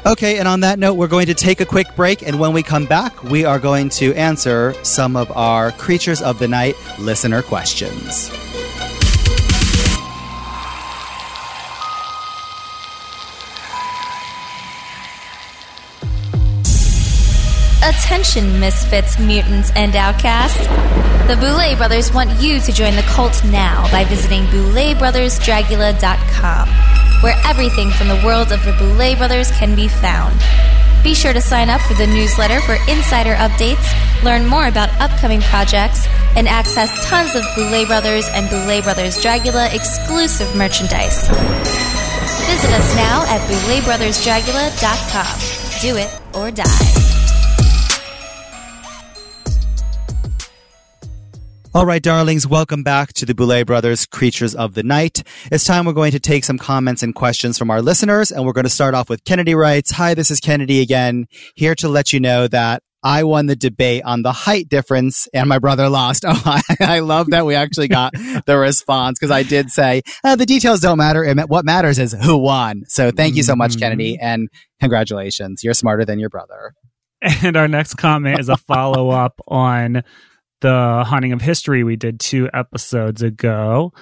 [0.07, 2.63] Okay, and on that note, we're going to take a quick break, and when we
[2.63, 7.41] come back, we are going to answer some of our Creatures of the Night listener
[7.41, 8.29] questions.
[17.87, 20.59] Attention, misfits, mutants, and outcasts.
[21.27, 26.67] The Boulet Brothers want you to join the cult now by visiting BouletBrothersDragula.com,
[27.23, 30.37] where everything from the world of the Boulet Brothers can be found.
[31.01, 33.87] Be sure to sign up for the newsletter for insider updates,
[34.21, 39.73] learn more about upcoming projects, and access tons of Boulet Brothers and Boulet Brothers Dragula
[39.73, 41.29] exclusive merchandise.
[42.47, 45.39] Visit us now at BouletBrothersDragula.com.
[45.79, 47.16] Do it or die.
[51.77, 55.21] All right, darlings, welcome back to the Boulet Brothers Creatures of the Night.
[55.51, 58.53] It's time we're going to take some comments and questions from our listeners, and we're
[58.53, 62.13] going to start off with Kennedy writes, Hi, this is Kennedy again, here to let
[62.13, 66.25] you know that I won the debate on the height difference and my brother lost.
[66.27, 68.13] Oh, I, I love that we actually got
[68.47, 71.31] the response because I did say uh, the details don't matter.
[71.45, 72.85] What matters is who won.
[72.87, 73.79] So thank you so much, Mhm.
[73.81, 74.49] Kennedy, and
[74.79, 75.63] congratulations.
[75.63, 76.73] You're smarter than your brother.
[77.43, 80.01] And our next comment is a follow up on
[80.61, 83.93] the haunting of history we did two episodes ago.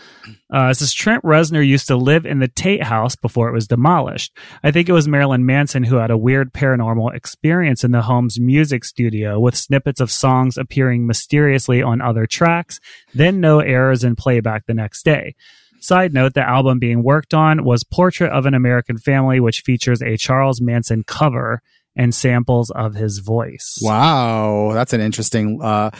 [0.49, 4.37] Uh, says Trent Reznor used to live in the Tate house before it was demolished.
[4.63, 8.39] I think it was Marilyn Manson who had a weird paranormal experience in the home's
[8.39, 12.79] music studio with snippets of songs appearing mysteriously on other tracks,
[13.13, 15.35] then no errors in playback the next day.
[15.81, 20.01] Side note, the album being worked on was Portrait of an American Family, which features
[20.01, 21.61] a Charles Manson cover
[21.95, 23.77] and samples of his voice.
[23.81, 25.91] Wow, that's an interesting uh,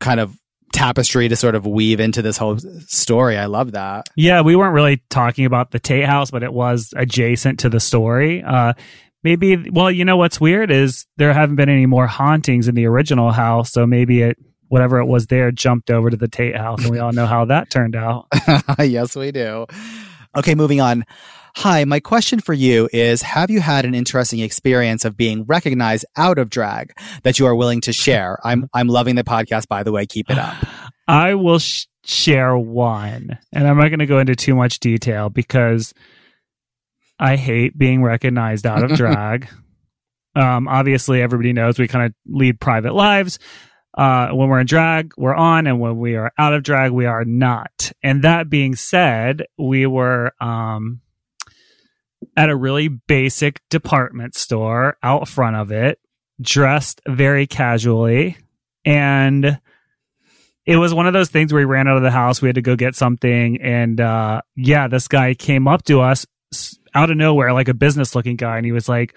[0.00, 0.34] kind of
[0.72, 3.36] tapestry to sort of weave into this whole story.
[3.36, 4.08] I love that.
[4.16, 7.80] Yeah, we weren't really talking about the Tate House, but it was adjacent to the
[7.80, 8.42] story.
[8.42, 8.74] Uh,
[9.22, 12.86] maybe, well, you know what's weird is there haven't been any more hauntings in the
[12.86, 14.38] original house, so maybe it,
[14.68, 17.44] whatever it was there, jumped over to the Tate House, and we all know how
[17.46, 18.26] that turned out.
[18.78, 19.66] yes, we do.
[20.36, 21.04] Okay, moving on.
[21.56, 26.04] Hi, my question for you is Have you had an interesting experience of being recognized
[26.16, 26.92] out of drag
[27.22, 28.38] that you are willing to share?
[28.44, 30.06] I'm, I'm loving the podcast, by the way.
[30.06, 30.54] Keep it up.
[31.08, 35.28] I will sh- share one, and I'm not going to go into too much detail
[35.28, 35.92] because
[37.18, 39.48] I hate being recognized out of drag.
[40.36, 43.38] um, obviously, everybody knows we kind of lead private lives.
[43.98, 47.06] Uh, when we're in drag, we're on, and when we are out of drag, we
[47.06, 47.90] are not.
[48.04, 51.00] And that being said, we were um,
[52.36, 55.98] at a really basic department store out front of it,
[56.40, 58.36] dressed very casually,
[58.84, 59.58] and
[60.66, 62.40] it was one of those things where we ran out of the house.
[62.40, 63.60] We had to go get something.
[63.60, 66.26] And, uh, yeah, this guy came up to us
[66.94, 68.56] out of nowhere, like a business looking guy.
[68.56, 69.16] And he was like,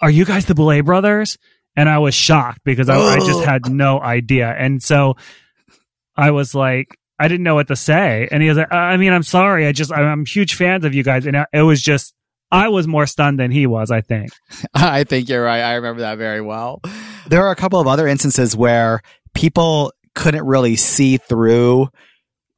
[0.00, 1.38] are you guys the Boulet brothers?
[1.76, 4.48] And I was shocked because I, I just had no idea.
[4.48, 5.16] And so
[6.16, 8.28] I was like, I didn't know what to say.
[8.30, 9.66] And he was like, I mean, I'm sorry.
[9.66, 11.26] I just, I'm huge fans of you guys.
[11.26, 12.14] And it was just,
[12.50, 14.30] I was more stunned than he was, I think.
[14.74, 15.62] I think you're right.
[15.62, 16.80] I remember that very well.
[17.28, 19.00] There are a couple of other instances where
[19.34, 21.88] people couldn't really see through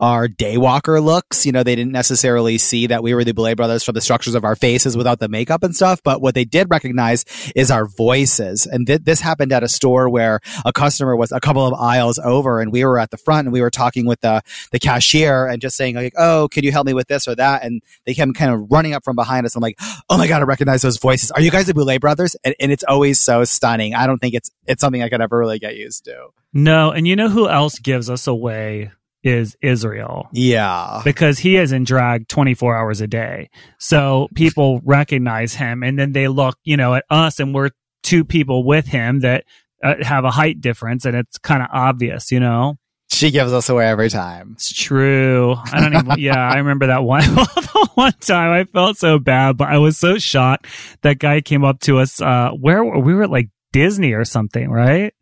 [0.00, 1.46] our daywalker looks.
[1.46, 4.34] You know, they didn't necessarily see that we were the Boulet brothers from the structures
[4.34, 6.02] of our faces without the makeup and stuff.
[6.02, 7.24] But what they did recognize
[7.54, 8.66] is our voices.
[8.66, 12.18] And th- this happened at a store where a customer was a couple of aisles
[12.18, 15.46] over and we were at the front and we were talking with the, the cashier
[15.46, 17.64] and just saying like, Oh, could you help me with this or that?
[17.64, 19.56] And they came kind of running up from behind us.
[19.56, 19.78] I'm like,
[20.10, 21.30] Oh my God, I recognize those voices.
[21.30, 22.36] Are you guys the Boulet brothers?
[22.44, 23.94] And, and it's always so stunning.
[23.94, 26.28] I don't think it's, it's something I could ever really get used to.
[26.52, 26.90] No.
[26.90, 28.90] And you know who else gives us away
[29.26, 30.28] is Israel.
[30.32, 31.00] Yeah.
[31.04, 33.50] because he is in drag 24 hours a day.
[33.78, 37.70] So people recognize him and then they look, you know, at us and we're
[38.02, 39.44] two people with him that
[39.82, 42.76] uh, have a height difference and it's kind of obvious, you know?
[43.12, 44.52] She gives us away every time.
[44.54, 45.54] It's true.
[45.72, 47.22] I don't even, yeah, I remember that one,
[47.94, 50.66] one time I felt so bad, but I was so shocked.
[51.02, 54.24] That guy came up to us, uh, where were- we were at like Disney or
[54.24, 55.14] something, right?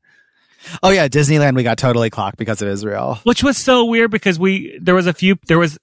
[0.82, 3.18] Oh yeah, Disneyland we got totally clocked because of Israel.
[3.24, 5.78] which was so weird because we there was a few there was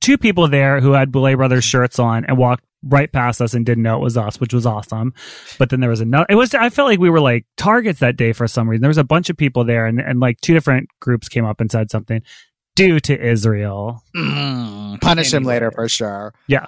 [0.00, 3.64] two people there who had Boulet Brothers shirts on and walked right past us and
[3.64, 5.14] didn't know it was us, which was awesome.
[5.58, 6.26] But then there was another.
[6.28, 6.54] It was.
[6.54, 8.82] I felt like we were like targets that day for some reason.
[8.82, 11.60] There was a bunch of people there, and and like two different groups came up
[11.60, 12.22] and said something
[12.76, 14.02] due to Israel.
[14.14, 16.34] Mm, punish him later for sure.
[16.46, 16.66] Yeah.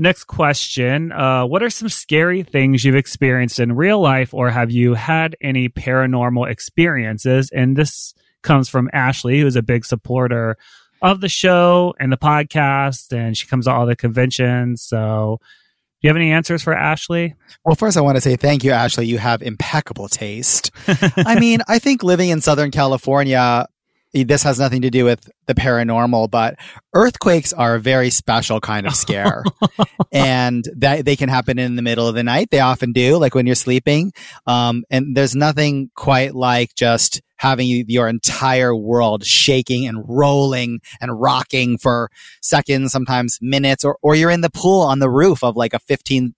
[0.00, 4.48] The next question uh, What are some scary things you've experienced in real life, or
[4.48, 7.50] have you had any paranormal experiences?
[7.50, 10.56] And this comes from Ashley, who's a big supporter
[11.02, 14.80] of the show and the podcast, and she comes to all the conventions.
[14.80, 17.34] So, do you have any answers for Ashley?
[17.62, 19.04] Well, first, I want to say thank you, Ashley.
[19.04, 20.70] You have impeccable taste.
[20.88, 23.66] I mean, I think living in Southern California,
[24.12, 26.56] this has nothing to do with the paranormal, but
[26.94, 29.44] earthquakes are a very special kind of scare.
[30.12, 32.50] and that they can happen in the middle of the night.
[32.50, 34.12] They often do, like when you're sleeping.
[34.46, 41.20] Um, and there's nothing quite like just having your entire world shaking and rolling and
[41.20, 42.10] rocking for
[42.42, 45.78] seconds, sometimes minutes, or, or you're in the pool on the roof of like a
[45.78, 46.34] 15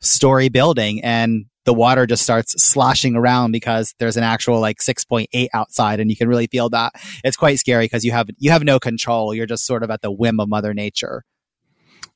[0.00, 5.48] story building and the water just starts sloshing around because there's an actual like 6.8
[5.54, 6.92] outside and you can really feel that.
[7.22, 9.34] It's quite scary because you have, you have no control.
[9.34, 11.24] You're just sort of at the whim of mother nature.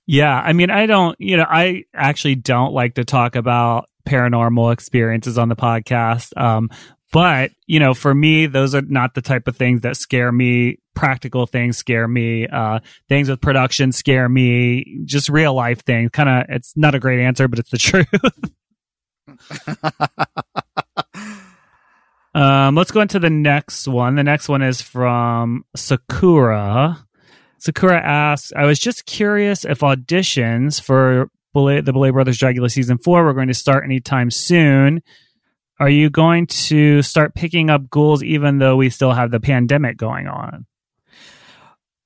[0.06, 0.34] Yeah.
[0.34, 5.36] I mean, I don't, you know, I actually don't like to talk about paranormal experiences
[5.36, 6.36] on the podcast.
[6.40, 6.70] Um,
[7.12, 10.78] but, you know, for me, those are not the type of things that scare me.
[10.94, 12.46] Practical things scare me.
[12.46, 15.00] Uh, things with production scare me.
[15.04, 16.10] Just real life things.
[16.12, 18.08] Kind of, it's not a great answer, but it's the truth.
[22.34, 24.14] um, let's go into the next one.
[24.14, 27.04] The next one is from Sakura.
[27.58, 33.24] Sakura asks, I was just curious if auditions for the Boulet Brothers Dragula season four
[33.24, 35.02] were going to start anytime soon.
[35.80, 39.96] Are you going to start picking up ghouls even though we still have the pandemic
[39.96, 40.66] going on?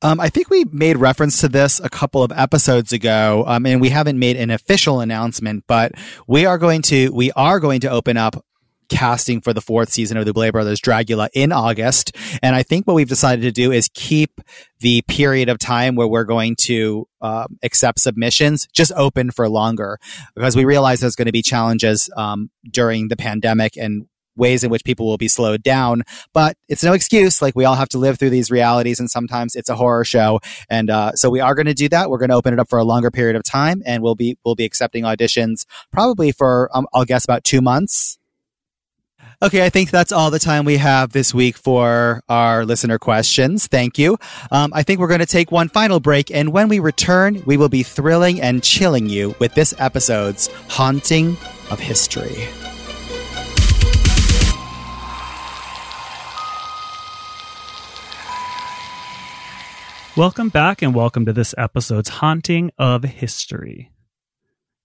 [0.03, 3.81] Um, I think we made reference to this a couple of episodes ago, um, and
[3.81, 5.93] we haven't made an official announcement, but
[6.27, 8.45] we are going to we are going to open up
[8.89, 12.15] casting for the fourth season of the Boulet Brothers Dragula in August.
[12.43, 14.41] And I think what we've decided to do is keep
[14.81, 19.99] the period of time where we're going to uh, accept submissions just open for longer
[20.35, 24.07] because we realize there's going to be challenges um, during the pandemic and
[24.37, 26.03] ways in which people will be slowed down.
[26.33, 27.43] But it's no excuse.
[27.43, 30.41] Like we all have to live through these realities, and sometimes it's a horror show.
[30.69, 32.11] And uh, so we are going to do that.
[32.11, 34.39] We're going to open it up for a longer period of time, and we'll be
[34.45, 38.19] we'll be accepting auditions probably for um, I'll guess about two months.
[39.43, 43.67] Okay, I think that's all the time we have this week for our listener questions.
[43.67, 44.17] Thank you.
[44.53, 47.57] Um, I think we're going to take one final break, and when we return, we
[47.57, 51.37] will be thrilling and chilling you with this episode's Haunting
[51.73, 52.47] of History.
[60.15, 63.91] Welcome back and welcome to this episode's Haunting of History.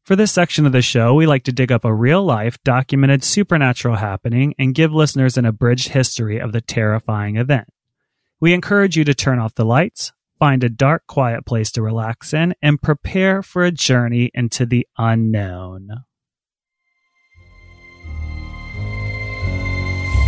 [0.05, 3.25] For this section of the show, we like to dig up a real life, documented
[3.25, 7.67] supernatural happening and give listeners an abridged history of the terrifying event.
[8.39, 12.33] We encourage you to turn off the lights, find a dark, quiet place to relax
[12.33, 15.89] in, and prepare for a journey into the unknown.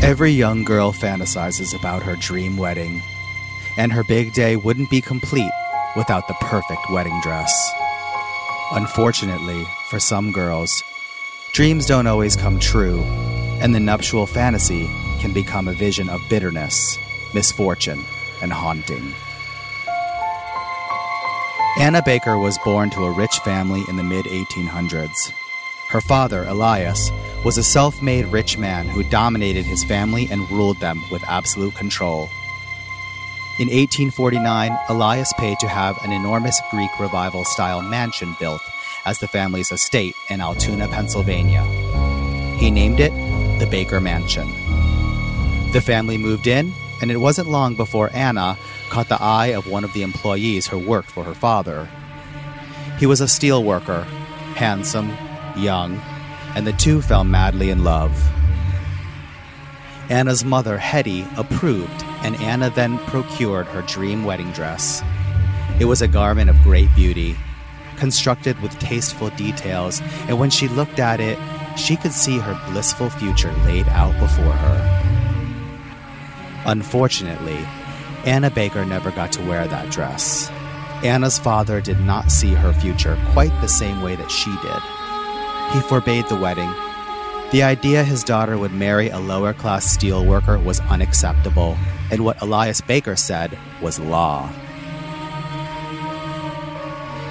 [0.04, 3.02] Every young girl fantasizes about her dream wedding
[3.78, 5.52] and her big day wouldn't be complete
[5.96, 7.72] without the perfect wedding dress.
[8.72, 10.84] Unfortunately, for some girls,
[11.54, 13.02] dreams don't always come true,
[13.62, 14.88] and the nuptial fantasy
[15.20, 16.98] can become a vision of bitterness,
[17.34, 18.04] misfortune,
[18.42, 19.14] and haunting.
[21.80, 25.32] Anna Baker was born to a rich family in the mid 1800s.
[25.90, 27.10] Her father, Elias,
[27.44, 31.74] was a self made rich man who dominated his family and ruled them with absolute
[31.76, 32.30] control.
[33.60, 38.62] In 1849, Elias paid to have an enormous Greek revival style mansion built
[39.06, 41.66] as the family's estate in Altoona, Pennsylvania.
[42.58, 43.12] He named it
[43.60, 44.48] the Baker Mansion.
[45.74, 48.58] The family moved in, and it wasn't long before Anna
[48.90, 51.90] caught the eye of one of the employees who worked for her father.
[52.98, 54.04] He was a steel worker,
[54.56, 55.10] handsome,
[55.58, 55.98] young,
[56.56, 58.39] and the two fell madly in love.
[60.10, 65.04] Anna's mother, Hetty, approved, and Anna then procured her dream wedding dress.
[65.80, 67.38] It was a garment of great beauty,
[67.96, 71.38] constructed with tasteful details, and when she looked at it,
[71.78, 75.06] she could see her blissful future laid out before her.
[76.66, 77.60] Unfortunately,
[78.26, 80.50] Anna Baker never got to wear that dress.
[81.04, 85.74] Anna's father did not see her future quite the same way that she did.
[85.74, 86.74] He forbade the wedding
[87.52, 91.78] the idea his daughter would marry a lower class steelworker was unacceptable,
[92.12, 94.48] and what Elias Baker said was law.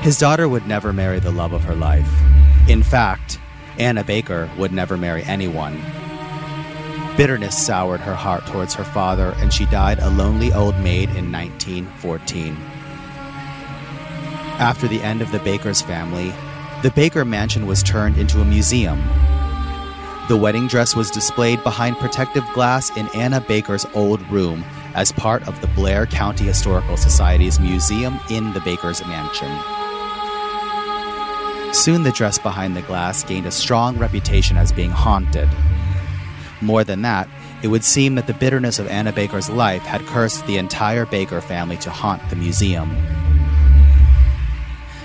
[0.00, 2.10] His daughter would never marry the love of her life.
[2.68, 3.38] In fact,
[3.78, 5.80] Anna Baker would never marry anyone.
[7.16, 11.30] Bitterness soured her heart towards her father, and she died a lonely old maid in
[11.30, 12.56] 1914.
[14.58, 16.32] After the end of the Baker's family,
[16.82, 19.00] the Baker mansion was turned into a museum.
[20.29, 24.62] The wedding dress was displayed behind protective glass in Anna Baker's old room
[24.95, 29.51] as part of the Blair County Historical Society's museum in the Baker's mansion.
[31.72, 35.49] Soon the dress behind the glass gained a strong reputation as being haunted.
[36.61, 37.26] More than that,
[37.62, 41.41] it would seem that the bitterness of Anna Baker's life had cursed the entire Baker
[41.41, 42.91] family to haunt the museum.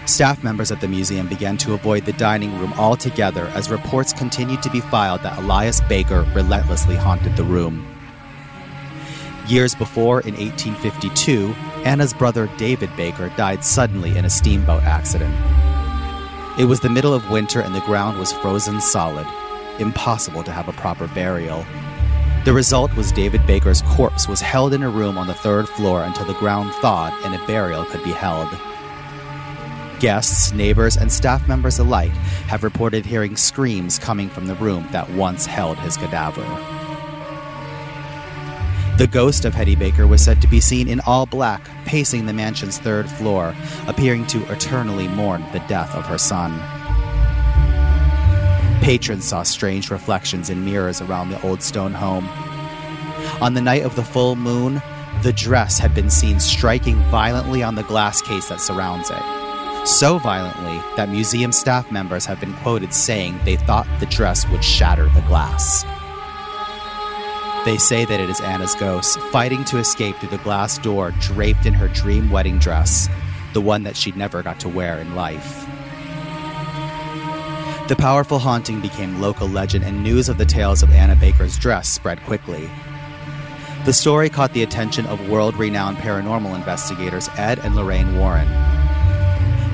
[0.05, 4.61] Staff members at the museum began to avoid the dining room altogether as reports continued
[4.63, 7.87] to be filed that Elias Baker relentlessly haunted the room.
[9.47, 11.53] Years before, in 1852,
[11.85, 15.33] Anna's brother David Baker died suddenly in a steamboat accident.
[16.59, 19.27] It was the middle of winter and the ground was frozen solid
[19.79, 21.65] impossible to have a proper burial.
[22.45, 26.03] The result was David Baker's corpse was held in a room on the third floor
[26.03, 28.49] until the ground thawed and a burial could be held.
[30.03, 32.11] Guests, neighbors, and staff members alike
[32.49, 36.41] have reported hearing screams coming from the room that once held his cadaver.
[38.97, 42.33] The ghost of Hetty Baker was said to be seen in all black, pacing the
[42.33, 43.55] mansion's third floor,
[43.87, 46.51] appearing to eternally mourn the death of her son.
[48.81, 52.27] Patrons saw strange reflections in mirrors around the old stone home.
[53.41, 54.81] On the night of the full moon,
[55.21, 59.42] the dress had been seen striking violently on the glass case that surrounds it.
[59.85, 64.63] So violently that museum staff members have been quoted saying they thought the dress would
[64.63, 65.83] shatter the glass.
[67.65, 71.65] They say that it is Anna's ghost fighting to escape through the glass door draped
[71.65, 73.09] in her dream wedding dress,
[73.53, 75.65] the one that she'd never got to wear in life.
[77.89, 81.89] The powerful haunting became local legend, and news of the tales of Anna Baker's dress
[81.89, 82.69] spread quickly.
[83.83, 88.47] The story caught the attention of world renowned paranormal investigators Ed and Lorraine Warren,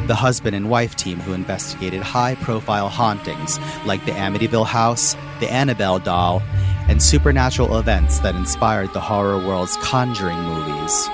[0.10, 5.48] the husband and wife team who investigated high profile hauntings like the Amityville house, the
[5.52, 6.42] Annabelle doll,
[6.88, 11.08] and supernatural events that inspired the horror world's Conjuring movies.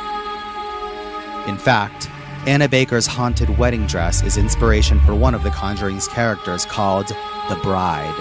[1.45, 2.09] In fact,
[2.47, 7.07] Anna Baker's haunted wedding dress is inspiration for one of The Conjuring's characters called
[7.49, 8.15] the Bride.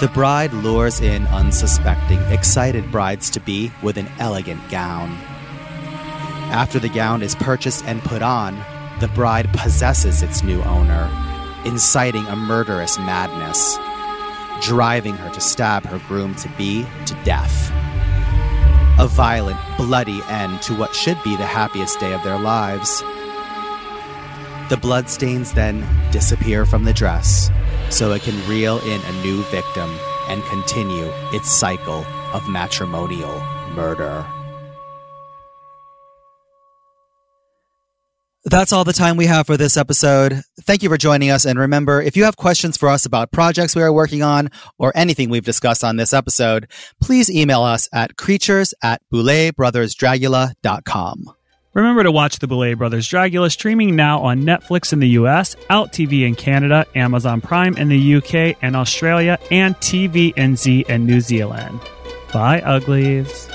[0.00, 5.14] The bride lures in unsuspecting, excited brides to be with an elegant gown.
[6.50, 8.56] After the gown is purchased and put on,
[9.00, 11.10] the bride possesses its new owner,
[11.64, 13.78] inciting a murderous madness,
[14.66, 17.72] driving her to stab her groom to be to death
[18.98, 23.00] a violent, bloody end to what should be the happiest day of their lives.
[24.70, 27.48] The bloodstains then disappear from the dress
[27.90, 29.88] so it can reel in a new victim
[30.28, 33.40] and continue its cycle of matrimonial
[33.74, 34.26] murder.
[38.44, 40.42] That's all the time we have for this episode.
[40.62, 41.44] Thank you for joining us.
[41.44, 44.92] And remember, if you have questions for us about projects we are working on or
[44.94, 46.68] anything we've discussed on this episode,
[47.02, 51.24] please email us at creatures at bouletbrothersdragula.com.
[51.74, 55.92] Remember to watch the Boulet Brothers Dragula streaming now on Netflix in the US, Out
[55.92, 61.80] TV in Canada, Amazon Prime in the UK and Australia, and TVNZ in New Zealand.
[62.32, 63.48] Bye, uglies.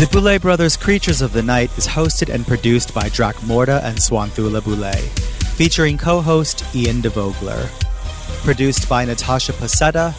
[0.00, 4.62] The Boulet Brothers Creatures of the Night is hosted and produced by Dracmorda and Swanthula
[4.62, 4.98] Boulet,
[5.58, 7.68] featuring co-host Ian DeVogler.
[8.42, 10.14] Produced by Natasha Pasetta,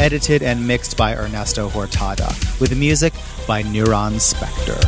[0.00, 2.28] edited and mixed by Ernesto Hortada,
[2.58, 3.12] with music
[3.46, 4.80] by Neuron Spectre.